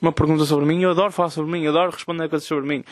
uma 0.00 0.12
pergunta 0.12 0.46
sobre 0.46 0.64
mim, 0.64 0.80
eu 0.80 0.92
adoro 0.92 1.12
falar 1.12 1.28
sobre 1.28 1.52
mim, 1.52 1.62
eu 1.62 1.72
adoro 1.72 1.90
responder 1.90 2.26
coisas 2.30 2.48
sobre 2.48 2.66
mim. 2.66 2.82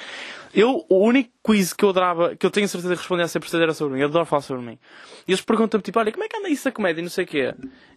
Eu, 0.53 0.85
o 0.91 0.99
único 0.99 1.31
quiz 1.43 1.73
que 1.73 1.87
eu 1.87 1.89
adorava, 1.89 2.37
que 2.37 2.45
eu 2.45 2.51
tenho 2.51 2.69
certeza 2.69 2.93
de 2.93 2.99
responder 2.99 3.23
a 3.23 3.27
100% 3.27 3.63
era 3.63 3.73
sobre 3.73 3.95
mim, 3.95 4.01
eu 4.03 4.09
adoro 4.09 4.27
falar 4.27 4.43
sobre 4.43 4.63
mim. 4.63 4.79
E 5.27 5.31
eles 5.33 5.41
perguntam-me, 5.41 5.83
tipo, 5.83 5.99
olha, 5.99 6.13
como 6.13 6.25
é 6.25 6.29
que 6.29 6.37
anda 6.37 6.51
isso 6.51 6.69
a 6.69 6.73
comédia 6.73 7.01
e 7.01 7.03
não 7.03 7.11
sei 7.11 7.25
o 7.25 7.27
quê? 7.27 7.55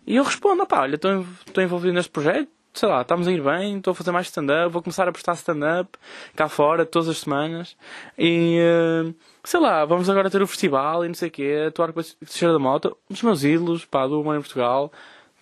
E 0.07 0.15
eu 0.15 0.23
respondo, 0.23 0.65
pá, 0.65 0.83
olha, 0.83 0.95
estou 0.95 1.61
envolvido 1.61 1.93
neste 1.93 2.09
projeto, 2.09 2.47
sei 2.73 2.87
lá, 2.87 3.01
estamos 3.01 3.27
a 3.27 3.31
ir 3.31 3.41
bem, 3.41 3.77
estou 3.77 3.91
a 3.91 3.95
fazer 3.95 4.11
mais 4.11 4.27
stand-up, 4.27 4.71
vou 4.71 4.81
começar 4.81 5.07
a 5.07 5.11
prestar 5.11 5.33
stand-up 5.33 5.97
cá 6.35 6.47
fora 6.47 6.85
todas 6.85 7.09
as 7.09 7.19
semanas 7.19 7.75
e 8.17 8.59
uh, 8.59 9.13
sei 9.43 9.59
lá, 9.59 9.83
vamos 9.85 10.09
agora 10.09 10.29
ter 10.29 10.41
o 10.41 10.47
festival 10.47 11.03
e 11.03 11.07
não 11.07 11.15
sei 11.15 11.27
o 11.27 11.31
quê, 11.31 11.65
atuar 11.67 11.91
com 11.91 11.99
a 11.99 12.03
Teixeira 12.03 12.53
da 12.53 12.59
Moto, 12.59 12.97
os 13.09 13.21
meus 13.21 13.43
ídolos, 13.43 13.85
pá, 13.85 14.07
do 14.07 14.21
Humor 14.21 14.37
em 14.37 14.41
Portugal. 14.41 14.91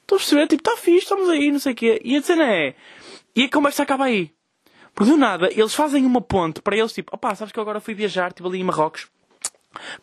Estou 0.01 0.15
a 0.15 0.19
perceber, 0.19 0.47
tipo, 0.47 0.61
está 0.61 0.75
fixe, 0.75 1.03
estamos 1.03 1.29
aí, 1.29 1.51
não 1.51 1.59
sei 1.59 1.73
o 1.73 1.75
quê. 1.75 2.01
E 2.03 2.17
a 2.17 2.21
cena 2.21 2.51
é, 2.51 2.73
e 3.35 3.43
a 3.43 3.49
conversa 3.49 3.83
acaba 3.83 4.05
aí. 4.05 4.31
Porque 4.95 5.11
do 5.11 5.17
nada, 5.17 5.49
eles 5.51 5.73
fazem 5.73 6.05
uma 6.05 6.19
ponte 6.19 6.61
para 6.61 6.75
eles, 6.75 6.91
tipo, 6.91 7.15
opá, 7.15 7.35
sabes 7.35 7.51
que 7.51 7.59
eu 7.59 7.61
agora 7.61 7.79
fui 7.79 7.93
viajar, 7.93 8.33
tipo, 8.33 8.47
ali 8.49 8.59
em 8.59 8.63
Marrocos. 8.63 9.07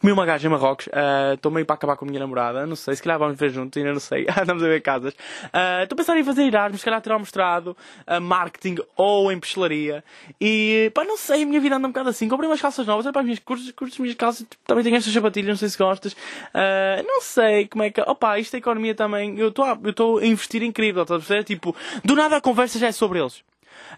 Comi 0.01 0.12
uma 0.12 0.27
gaja 0.27 0.47
em 0.47 0.51
Marrocos, 0.51 0.89
ah, 0.93 1.35
estou 1.35 1.51
uh, 1.51 1.55
meio 1.55 1.67
para 1.67 1.75
acabar 1.75 1.97
com 1.97 2.05
a 2.05 2.09
minha 2.09 2.21
namorada, 2.21 2.67
não 2.67 2.77
sei, 2.77 2.97
se 2.97 3.03
calhar 3.03 3.19
vamos 3.19 3.39
ver 3.39 3.51
juntos, 3.51 3.77
ainda 3.77 3.93
não 3.93 4.01
sei, 4.01 4.27
andamos 4.41 4.62
a 4.62 4.67
ver 4.67 4.81
casas. 4.81 5.12
Estou 5.12 5.61
uh, 5.61 5.83
a 5.83 5.97
pensar 5.97 6.17
em 6.17 6.25
fazer 6.25 6.43
Erasmus, 6.45 6.81
se 6.81 6.85
calhar 6.85 7.01
tirar 7.01 7.17
um 7.17 7.21
mestrado, 7.21 7.77
uh, 8.07 8.21
marketing 8.21 8.77
ou 8.97 9.31
em 9.31 9.39
pestelaria. 9.39 10.05
E 10.41 10.91
pá, 10.95 11.05
não 11.05 11.17
sei, 11.17 11.43
a 11.43 11.47
minha 11.47 11.61
vida 11.61 11.77
anda 11.77 11.87
um 11.87 11.91
bocado 11.91 12.11
assim. 12.11 12.29
Comprei 12.29 12.49
umas 12.49 12.61
calças 12.61 12.87
novas, 12.87 13.07
é 13.07 13.12
para 13.12 13.21
as 13.21 13.25
minhas 13.25 13.39
curtas, 13.39 13.71
curtas 13.73 13.95
as 13.95 14.01
minhas 14.01 14.17
calças, 14.17 14.47
também 14.67 14.85
tenho 14.85 14.97
estas 14.97 15.12
sapatilhas, 15.12 15.49
não 15.49 15.57
sei 15.57 15.69
se 15.69 15.79
gostas. 15.79 16.12
Uh, 16.12 17.07
não 17.07 17.21
sei 17.21 17.67
como 17.67 17.85
é 17.85 17.91
que. 17.91 18.01
Opa, 18.01 18.39
isto 18.39 18.55
é 18.55 18.59
economia 18.59 18.95
também. 18.95 19.39
Eu 19.39 19.49
estou 19.49 20.19
a 20.19 20.27
investir 20.27 20.62
incrível, 20.62 21.03
estás 21.03 21.19
a 21.19 21.21
perceber? 21.21 21.45
Tipo, 21.45 21.75
do 22.05 22.15
nada 22.15 22.37
a 22.37 22.41
conversa 22.41 22.79
já 22.79 22.89
é 22.89 22.93
sobre 22.93 23.21
eles. 23.21 23.43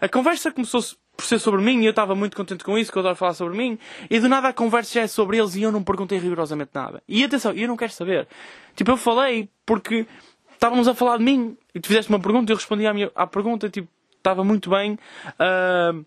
A 0.01 0.07
conversa 0.07 0.51
começou 0.51 0.81
por 1.19 1.25
ser 1.25 1.37
sobre 1.37 1.61
mim 1.61 1.81
e 1.81 1.85
eu 1.85 1.89
estava 1.89 2.15
muito 2.15 2.37
contente 2.37 2.63
com 2.63 2.77
isso, 2.77 2.89
que 2.89 2.97
eu 2.97 3.01
adoro 3.01 3.15
falar 3.15 3.33
sobre 3.33 3.57
mim, 3.57 3.77
e 4.09 4.19
do 4.21 4.29
nada 4.29 4.47
a 4.47 4.53
conversa 4.53 4.93
já 4.93 5.01
é 5.01 5.07
sobre 5.07 5.37
eles 5.37 5.53
e 5.53 5.61
eu 5.61 5.71
não 5.71 5.83
perguntei 5.83 6.17
rigorosamente 6.17 6.71
nada. 6.73 7.03
E 7.09 7.25
atenção, 7.25 7.51
eu 7.51 7.67
não 7.67 7.75
quero 7.75 7.91
saber. 7.91 8.25
Tipo, 8.73 8.91
eu 8.91 8.97
falei 8.97 9.49
porque 9.65 10.07
estávamos 10.53 10.87
a 10.87 10.95
falar 10.95 11.17
de 11.17 11.25
mim 11.25 11.57
e 11.75 11.79
tu 11.81 11.87
fizeste 11.87 12.09
uma 12.09 12.21
pergunta 12.21 12.49
e 12.49 12.53
eu 12.53 12.55
respondi 12.57 12.87
à, 12.87 12.93
minha, 12.93 13.11
à 13.13 13.27
pergunta, 13.27 13.69
tipo, 13.69 13.89
estava 14.17 14.45
muito 14.45 14.69
bem, 14.69 14.93
uh, 14.93 16.05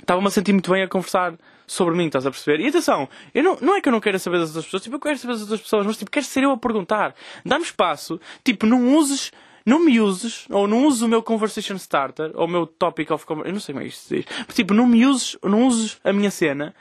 estava-me 0.00 0.26
a 0.26 0.30
sentir 0.30 0.52
muito 0.52 0.72
bem 0.72 0.82
a 0.82 0.88
conversar 0.88 1.34
sobre 1.64 1.94
mim, 1.94 2.06
estás 2.06 2.26
a 2.26 2.30
perceber? 2.32 2.64
E 2.64 2.68
atenção, 2.68 3.08
eu 3.32 3.44
não, 3.44 3.56
não 3.60 3.76
é 3.76 3.80
que 3.80 3.88
eu 3.88 3.92
não 3.92 4.00
queira 4.00 4.18
saber 4.18 4.38
das 4.38 4.48
outras 4.48 4.64
pessoas, 4.64 4.82
tipo, 4.82 4.96
eu 4.96 5.00
quero 5.00 5.18
saber 5.18 5.34
das 5.34 5.42
outras 5.42 5.60
pessoas, 5.60 5.86
mas 5.86 5.96
tipo, 5.96 6.10
quero 6.10 6.26
ser 6.26 6.42
eu 6.42 6.50
a 6.50 6.56
perguntar. 6.56 7.14
Dá-me 7.46 7.64
espaço, 7.64 8.20
tipo, 8.42 8.66
não 8.66 8.96
uses 8.96 9.30
não 9.64 9.84
me 9.84 10.00
uses, 10.00 10.46
ou 10.50 10.66
não 10.66 10.86
uses 10.86 11.02
o 11.02 11.08
meu 11.08 11.22
conversation 11.22 11.76
starter, 11.76 12.32
ou 12.34 12.44
o 12.46 12.48
meu 12.48 12.66
topic 12.66 13.10
of 13.10 13.24
conversation, 13.24 13.50
eu 13.50 13.52
não 13.54 13.60
sei 13.60 13.72
como 13.74 13.84
é 13.84 13.88
isto 13.88 14.14
diz, 14.14 14.24
mas 14.46 14.54
tipo, 14.54 14.74
não 14.74 14.86
me 14.86 15.06
uses, 15.06 15.36
não 15.42 15.66
uses 15.66 15.98
a 16.04 16.12
minha 16.12 16.30
cena 16.30 16.74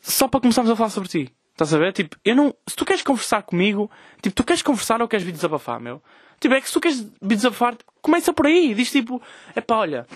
só 0.00 0.28
para 0.28 0.40
começarmos 0.40 0.70
a 0.70 0.76
falar 0.76 0.90
sobre 0.90 1.08
ti. 1.08 1.32
Estás 1.52 1.74
a 1.74 1.78
ver? 1.78 1.92
Tipo, 1.92 2.16
eu 2.24 2.36
não, 2.36 2.54
se 2.68 2.76
tu 2.76 2.84
queres 2.84 3.02
conversar 3.02 3.42
comigo, 3.42 3.90
tipo, 4.22 4.34
tu 4.34 4.44
queres 4.44 4.62
conversar 4.62 5.02
ou 5.02 5.08
queres 5.08 5.26
vir 5.26 5.32
desabafar, 5.32 5.80
meu? 5.80 6.00
Tipo, 6.38 6.54
é 6.54 6.60
que 6.60 6.68
se 6.68 6.72
tu 6.72 6.80
queres 6.80 7.00
vir 7.20 7.34
desabafar, 7.34 7.76
começa 8.00 8.32
por 8.32 8.46
aí. 8.46 8.72
Diz 8.74 8.92
tipo, 8.92 9.20
é 9.56 9.60
pá, 9.60 9.78
olha, 9.78 10.06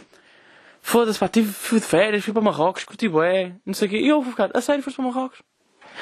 foda-se, 0.81 1.19
pá, 1.19 1.29
tive, 1.29 1.53
fui 1.53 1.81
de 1.81 1.87
férias, 1.87 2.25
fui 2.25 2.33
para 2.33 2.43
Marrocos, 2.43 2.85
curti 2.85 3.09
bué, 3.09 3.57
não 3.67 3.75
sei 3.75 3.89
o 3.89 3.91
quê. 3.91 3.99
E 3.99 4.09
eu 4.09 4.23
vou 4.23 4.31
ficar, 4.31 4.51
a 4.55 4.61
sério, 4.61 4.85
foste 4.85 4.97
para 4.97 5.05
Marrocos? 5.07 5.43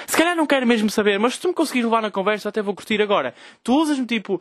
Se 0.06 0.16
calhar 0.16 0.36
não 0.36 0.46
quero 0.46 0.66
mesmo 0.66 0.90
saber, 0.90 1.18
mas 1.18 1.34
se 1.34 1.40
tu 1.40 1.48
me 1.48 1.54
conseguires 1.54 1.86
levar 1.86 2.02
na 2.02 2.10
conversa, 2.10 2.48
até 2.48 2.62
vou 2.62 2.74
curtir 2.74 3.00
agora. 3.00 3.34
Tu 3.64 3.74
usas-me 3.74 4.06
tipo 4.06 4.40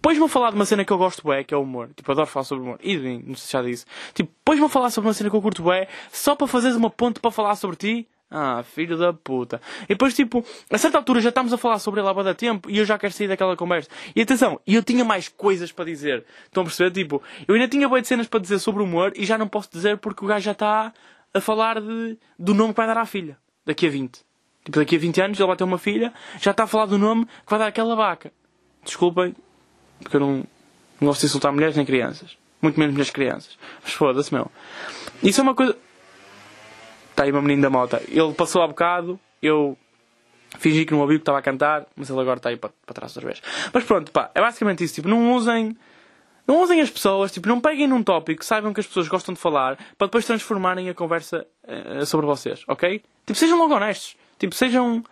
Pões-me 0.00 0.24
a 0.24 0.28
falar 0.28 0.50
de 0.50 0.56
uma 0.56 0.64
cena 0.64 0.84
que 0.84 0.92
eu 0.92 0.98
gosto 0.98 1.26
bem, 1.26 1.44
que 1.44 1.54
é 1.54 1.56
o 1.56 1.62
humor. 1.62 1.90
Tipo, 1.94 2.12
adoro 2.12 2.26
falar 2.26 2.44
sobre 2.44 2.64
humor. 2.64 2.78
E 2.82 2.96
não 2.96 3.34
sei 3.34 3.46
se 3.46 3.52
já 3.52 3.62
disse. 3.62 3.84
Tipo, 4.14 4.32
pões-me 4.44 4.66
a 4.66 4.68
falar 4.68 4.90
sobre 4.90 5.08
uma 5.08 5.14
cena 5.14 5.30
que 5.30 5.36
eu 5.36 5.42
curto 5.42 5.62
bem, 5.62 5.86
só 6.12 6.34
para 6.34 6.46
fazeres 6.46 6.76
uma 6.76 6.90
ponte 6.90 7.20
para 7.20 7.30
falar 7.30 7.56
sobre 7.56 7.76
ti. 7.76 8.08
Ah, 8.28 8.64
filho 8.64 8.98
da 8.98 9.12
puta. 9.12 9.60
E 9.84 9.88
depois, 9.88 10.12
tipo, 10.12 10.44
a 10.68 10.76
certa 10.76 10.98
altura 10.98 11.20
já 11.20 11.28
estamos 11.28 11.52
a 11.52 11.56
falar 11.56 11.78
sobre 11.78 12.00
ele 12.00 12.08
há 12.08 12.12
bastante 12.12 12.38
tempo 12.38 12.68
e 12.68 12.78
eu 12.78 12.84
já 12.84 12.98
quero 12.98 13.12
sair 13.12 13.28
daquela 13.28 13.56
conversa. 13.56 13.88
E 14.16 14.20
atenção, 14.20 14.60
eu 14.66 14.82
tinha 14.82 15.04
mais 15.04 15.28
coisas 15.28 15.70
para 15.70 15.84
dizer. 15.84 16.24
Estão 16.44 16.62
a 16.62 16.66
perceber? 16.66 16.90
Tipo, 16.90 17.22
eu 17.46 17.54
ainda 17.54 17.68
tinha 17.68 17.88
boas 17.88 18.02
de 18.02 18.08
cenas 18.08 18.26
para 18.26 18.40
dizer 18.40 18.58
sobre 18.58 18.82
o 18.82 18.84
humor 18.84 19.12
e 19.14 19.24
já 19.24 19.38
não 19.38 19.46
posso 19.46 19.70
dizer 19.70 19.98
porque 19.98 20.24
o 20.24 20.28
gajo 20.28 20.44
já 20.44 20.52
está 20.52 20.92
a 21.32 21.40
falar 21.40 21.80
de, 21.80 22.18
do 22.36 22.52
nome 22.52 22.72
que 22.72 22.78
vai 22.78 22.86
dar 22.88 22.98
à 22.98 23.06
filha. 23.06 23.38
Daqui 23.64 23.86
a 23.86 23.90
20. 23.90 24.20
Tipo, 24.64 24.78
daqui 24.80 24.96
a 24.96 24.98
20 24.98 25.20
anos 25.20 25.38
ele 25.38 25.46
vai 25.46 25.56
ter 25.56 25.64
uma 25.64 25.78
filha, 25.78 26.12
já 26.40 26.50
está 26.50 26.64
a 26.64 26.66
falar 26.66 26.86
do 26.86 26.98
nome 26.98 27.26
que 27.26 27.50
vai 27.50 27.58
dar 27.60 27.68
aquela 27.68 27.94
vaca. 27.94 28.32
Desculpem, 28.82 29.34
porque 30.00 30.16
eu 30.16 30.20
não, 30.20 30.44
não 31.00 31.08
gosto 31.08 31.20
de 31.20 31.26
insultar 31.26 31.52
mulheres 31.52 31.76
nem 31.76 31.84
crianças. 31.84 32.36
Muito 32.60 32.78
menos 32.78 32.94
minhas 32.94 33.10
crianças. 33.10 33.58
Mas 33.82 33.92
foda-se, 33.92 34.32
meu. 34.32 34.50
Isso 35.22 35.40
é 35.40 35.42
uma 35.42 35.54
coisa. 35.54 35.76
Está 37.10 37.24
aí 37.24 37.30
uma 37.30 37.42
menina 37.42 37.62
da 37.62 37.70
moto. 37.70 37.96
Ele 38.08 38.32
passou 38.34 38.62
há 38.62 38.68
bocado, 38.68 39.18
eu 39.42 39.76
fingi 40.58 40.84
que 40.84 40.92
não 40.92 41.00
ouvi 41.00 41.14
que 41.14 41.22
estava 41.22 41.38
a 41.38 41.42
cantar, 41.42 41.86
mas 41.96 42.10
ele 42.10 42.20
agora 42.20 42.38
está 42.38 42.48
aí 42.50 42.56
para, 42.56 42.70
para 42.84 42.94
trás 42.94 43.16
outra 43.16 43.26
vez. 43.30 43.42
Mas 43.72 43.84
pronto, 43.84 44.10
pá, 44.10 44.30
é 44.34 44.40
basicamente 44.40 44.84
isso. 44.84 44.94
Tipo, 44.94 45.08
não 45.08 45.34
usem. 45.34 45.76
Não 46.46 46.62
usem 46.62 46.80
as 46.80 46.88
pessoas, 46.88 47.32
tipo, 47.32 47.48
não 47.48 47.60
peguem 47.60 47.88
num 47.88 48.04
tópico, 48.04 48.44
saibam 48.44 48.72
que 48.72 48.78
as 48.78 48.86
pessoas 48.86 49.08
gostam 49.08 49.34
de 49.34 49.40
falar, 49.40 49.76
para 49.98 50.06
depois 50.06 50.24
transformarem 50.24 50.88
a 50.88 50.94
conversa 50.94 51.44
uh, 51.64 52.06
sobre 52.06 52.24
vocês, 52.24 52.62
ok? 52.68 53.02
Tipo, 53.26 53.36
sejam 53.36 53.58
logo 53.58 53.74
honestos. 53.74 54.16
Tipo, 54.38 54.54
sejam. 54.54 55.04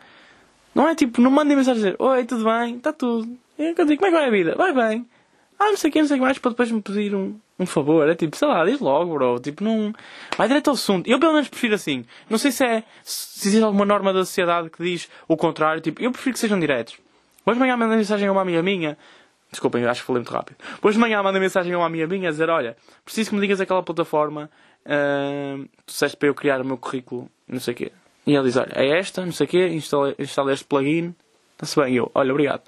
Não 0.74 0.88
é 0.88 0.94
tipo, 0.94 1.20
não 1.20 1.30
mandem 1.30 1.56
mensagem 1.56 1.82
dizer 1.82 1.96
Oi, 1.98 2.24
tudo 2.24 2.44
bem? 2.44 2.76
Está 2.76 2.92
tudo. 2.92 3.38
Eu 3.58 3.86
digo, 3.86 4.02
como 4.02 4.06
é 4.06 4.10
que 4.10 4.10
vai 4.10 4.26
a 4.26 4.30
vida? 4.30 4.54
Vai 4.56 4.72
bem. 4.72 5.06
Ah, 5.58 5.66
não 5.66 5.76
sei 5.76 5.88
o 5.88 5.92
que, 5.92 6.00
não 6.00 6.08
sei 6.08 6.16
o 6.16 6.18
que 6.18 6.24
mais, 6.24 6.38
para 6.38 6.50
depois 6.50 6.70
me 6.70 6.82
pedir 6.82 7.14
um, 7.14 7.38
um 7.58 7.64
favor. 7.64 8.08
É 8.08 8.14
tipo, 8.14 8.36
sei 8.36 8.48
lá, 8.48 8.64
diz 8.64 8.80
logo, 8.80 9.14
bro. 9.14 9.38
Tipo, 9.38 9.62
não. 9.62 9.92
Vai 10.36 10.48
direto 10.48 10.68
ao 10.68 10.74
assunto. 10.74 11.08
Eu 11.08 11.20
pelo 11.20 11.32
menos 11.32 11.48
prefiro 11.48 11.74
assim. 11.74 12.04
Não 12.28 12.38
sei 12.38 12.50
se 12.50 12.64
é. 12.64 12.82
Se 13.04 13.48
existe 13.48 13.64
alguma 13.64 13.84
norma 13.84 14.12
da 14.12 14.24
sociedade 14.24 14.70
que 14.70 14.82
diz 14.82 15.08
o 15.28 15.36
contrário. 15.36 15.80
Tipo, 15.80 16.02
eu 16.02 16.10
prefiro 16.10 16.34
que 16.34 16.40
sejam 16.40 16.58
diretos. 16.58 16.98
Hoje 17.46 17.54
de 17.54 17.60
manhã 17.60 17.76
mandei 17.76 17.98
mensagem 17.98 18.26
a 18.26 18.32
uma 18.32 18.42
amiga 18.42 18.62
minha. 18.62 18.98
Desculpem, 19.50 19.84
acho 19.86 20.00
que 20.00 20.06
falei 20.06 20.20
muito 20.20 20.32
rápido. 20.32 20.56
Hoje 20.82 20.94
de 20.94 21.00
manhã 21.00 21.22
mandei 21.22 21.40
mensagem 21.40 21.72
a 21.72 21.78
uma 21.78 21.86
amiga 21.86 22.08
minha 22.08 22.28
a 22.28 22.32
dizer: 22.32 22.50
Olha, 22.50 22.76
preciso 23.04 23.30
que 23.30 23.36
me 23.36 23.40
digas 23.40 23.60
aquela 23.60 23.82
plataforma. 23.82 24.50
Uh, 24.84 25.64
tu 25.86 25.92
disseste 25.92 26.16
para 26.16 26.28
eu 26.28 26.34
criar 26.34 26.60
o 26.60 26.64
meu 26.64 26.76
currículo, 26.76 27.30
não 27.46 27.60
sei 27.60 27.72
o 27.72 27.76
quê. 27.76 27.92
E 28.26 28.34
ela 28.34 28.46
diz: 28.46 28.56
Olha, 28.56 28.72
é 28.74 28.98
esta, 28.98 29.24
não 29.24 29.32
sei 29.32 29.46
o 29.46 29.48
quê, 29.48 29.68
instalei, 29.68 30.14
instalei 30.18 30.54
este 30.54 30.66
plugin. 30.66 31.14
Está-se 31.52 31.80
bem. 31.80 31.94
E 31.94 31.96
eu: 31.96 32.10
Olha, 32.14 32.32
obrigado 32.32 32.62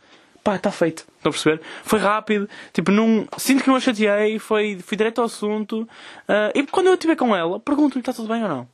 pá, 0.46 0.54
está 0.54 0.70
feito. 0.70 1.04
Estão 1.16 1.30
a 1.30 1.32
perceber? 1.32 1.60
Foi 1.82 1.98
rápido, 1.98 2.48
tipo, 2.72 2.92
não, 2.92 3.26
sinto 3.36 3.64
que 3.64 3.68
não 3.68 3.74
a 3.74 3.80
chateei, 3.80 4.38
foi, 4.38 4.78
fui 4.78 4.96
direto 4.96 5.18
ao 5.18 5.24
assunto. 5.24 5.82
Uh, 5.82 6.54
e 6.54 6.64
quando 6.68 6.86
eu 6.86 6.94
estiver 6.94 7.16
com 7.16 7.34
ela, 7.34 7.58
pergunto-lhe 7.58 8.00
está 8.00 8.12
tudo 8.12 8.28
bem 8.28 8.44
ou 8.44 8.48
não. 8.48 8.68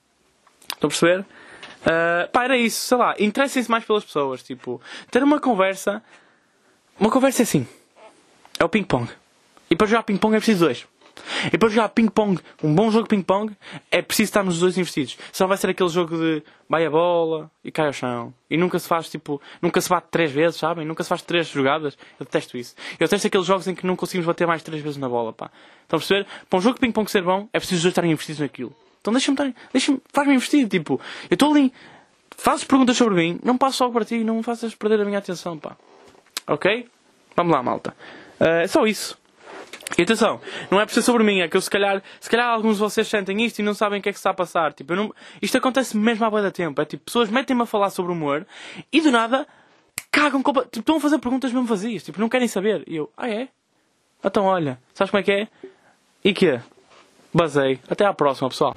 Estão 0.75 0.89
a 0.89 0.91
perceber? 0.91 1.21
Uh, 1.21 2.31
pá, 2.31 2.45
era 2.45 2.59
isso, 2.59 2.87
sei 2.87 2.99
lá, 2.99 3.15
interessem-se 3.19 3.71
mais 3.71 3.87
pelas 3.87 4.05
pessoas, 4.05 4.43
tipo, 4.43 4.83
ter 5.11 5.23
uma 5.23 5.41
conversa. 5.41 6.03
Uma 7.01 7.11
conversa 7.11 7.41
é 7.41 7.45
assim. 7.45 7.67
É 8.59 8.65
o 8.65 8.69
ping-pong. 8.69 9.09
E 9.71 9.75
para 9.75 9.87
jogar 9.87 10.03
ping-pong 10.03 10.37
é 10.37 10.39
preciso 10.39 10.67
dois. 10.67 10.87
E 11.53 11.59
para 11.59 11.69
jogar 11.69 11.89
ping-pong, 11.91 12.41
um 12.63 12.75
bom 12.75 12.91
jogo 12.91 13.05
de 13.05 13.09
ping-pong, 13.11 13.55
é 13.91 14.01
preciso 14.03 14.29
estarmos 14.29 14.55
os 14.55 14.61
dois 14.61 14.79
investidos. 14.79 15.17
Só 15.33 15.47
vai 15.47 15.57
ser 15.57 15.71
aquele 15.71 15.89
jogo 15.89 16.17
de 16.17 16.43
vai 16.69 16.87
a 16.87 16.91
bola 16.91 17.51
e 17.63 17.71
cai 17.71 17.87
ao 17.87 17.93
chão. 17.93 18.33
E 18.49 18.57
nunca 18.57 18.79
se 18.79 18.89
faz, 18.89 19.11
tipo, 19.11 19.41
nunca 19.61 19.81
se 19.81 19.89
bate 19.89 20.09
três 20.11 20.33
vezes, 20.33 20.59
sabem? 20.59 20.87
Nunca 20.87 21.03
se 21.03 21.09
faz 21.09 21.23
três 21.23 21.49
jogadas. 21.49 21.99
Eu 22.19 22.25
detesto 22.25 22.57
isso. 22.57 22.75
Eu 22.93 23.07
detesto 23.07 23.27
aqueles 23.27 23.47
jogos 23.47 23.67
em 23.69 23.75
que 23.75 23.87
não 23.87 23.97
conseguimos 23.97 24.27
bater 24.27 24.47
mais 24.47 24.63
três 24.63 24.83
vezes 24.83 24.97
na 24.97 25.09
bola, 25.09 25.33
pá. 25.33 25.51
Estão 25.83 25.99
a 25.99 26.01
perceber? 26.01 26.27
Para 26.49 26.59
um 26.59 26.63
jogo 26.63 26.75
de 26.77 26.81
ping-pong 26.81 27.11
ser 27.11 27.23
bom, 27.23 27.49
é 27.53 27.59
preciso 27.59 27.79
os 27.79 27.83
dois 27.83 27.93
estarem 27.93 28.11
investidos 28.11 28.41
naquilo. 28.41 28.75
Então 29.01 29.13
deixa-me 29.13 29.35
estar, 29.35 29.63
deixa-me, 29.73 30.01
faz-me 30.13 30.35
investir, 30.35 30.69
tipo, 30.69 31.01
eu 31.29 31.35
estou 31.35 31.51
ali, 31.51 31.73
fazes 32.37 32.65
perguntas 32.65 32.97
sobre 32.97 33.17
mim, 33.17 33.41
não 33.43 33.59
passo 33.59 33.79
só 33.79 33.91
para 33.91 34.05
ti, 34.05 34.23
não 34.23 34.37
me 34.37 34.43
faças 34.45 34.77
perder 34.77 35.01
a 35.01 35.05
minha 35.05 35.19
atenção, 35.19 35.59
pá. 35.59 35.77
Ok? 36.47 36.89
Vamos 37.37 37.53
lá, 37.53 37.63
malta. 37.63 37.95
Uh, 38.41 38.63
é 38.63 38.67
só 38.69 38.87
isso. 38.87 39.19
E 39.99 40.03
atenção, 40.03 40.41
não 40.71 40.81
é 40.81 40.87
por 40.87 40.93
ser 40.93 41.03
sobre 41.03 41.23
mim, 41.23 41.41
é 41.41 41.49
que 41.49 41.57
eu 41.57 41.61
se 41.61 41.69
calhar, 41.69 42.03
se 42.21 42.31
calhar 42.31 42.49
alguns 42.49 42.77
de 42.77 42.81
vocês 42.81 43.07
sentem 43.09 43.45
isto 43.45 43.59
e 43.59 43.63
não 43.63 43.75
sabem 43.75 44.01
o 44.01 44.03
que 44.03 44.09
é 44.09 44.13
que 44.13 44.19
está 44.19 44.31
a 44.31 44.35
passar. 44.35 44.73
Tipo, 44.73 44.95
não, 44.95 45.15
isto 45.41 45.57
acontece 45.59 45.97
mesmo 45.97 46.25
há 46.25 46.31
boa 46.31 46.51
tempo. 46.51 46.81
É 46.81 46.85
tipo, 46.85 47.05
pessoas 47.05 47.29
metem-me 47.29 47.63
a 47.63 47.67
falar 47.67 47.91
sobre 47.91 48.13
humor 48.13 48.47
e 48.93 49.01
do 49.01 49.11
nada 49.11 49.47
cagam, 50.11 50.43
tipo, 50.43 50.79
estão 50.79 50.97
a 50.97 51.01
fazer 51.01 51.19
perguntas 51.19 51.53
mesmo 51.53 51.67
vazias, 51.67 52.03
tipo, 52.03 52.21
não 52.21 52.29
querem 52.29 52.49
saber. 52.49 52.85
E 52.87 52.97
eu, 52.97 53.11
ah 53.17 53.29
é? 53.29 53.49
Então 54.25 54.45
olha, 54.45 54.79
sabes 54.95 55.11
como 55.11 55.21
é 55.21 55.23
que 55.23 55.33
é? 55.33 55.49
E 56.25 56.33
que 56.33 56.61
Basei. 57.33 57.81
Até 57.89 58.05
à 58.05 58.13
próxima, 58.13 58.49
pessoal. 58.49 58.75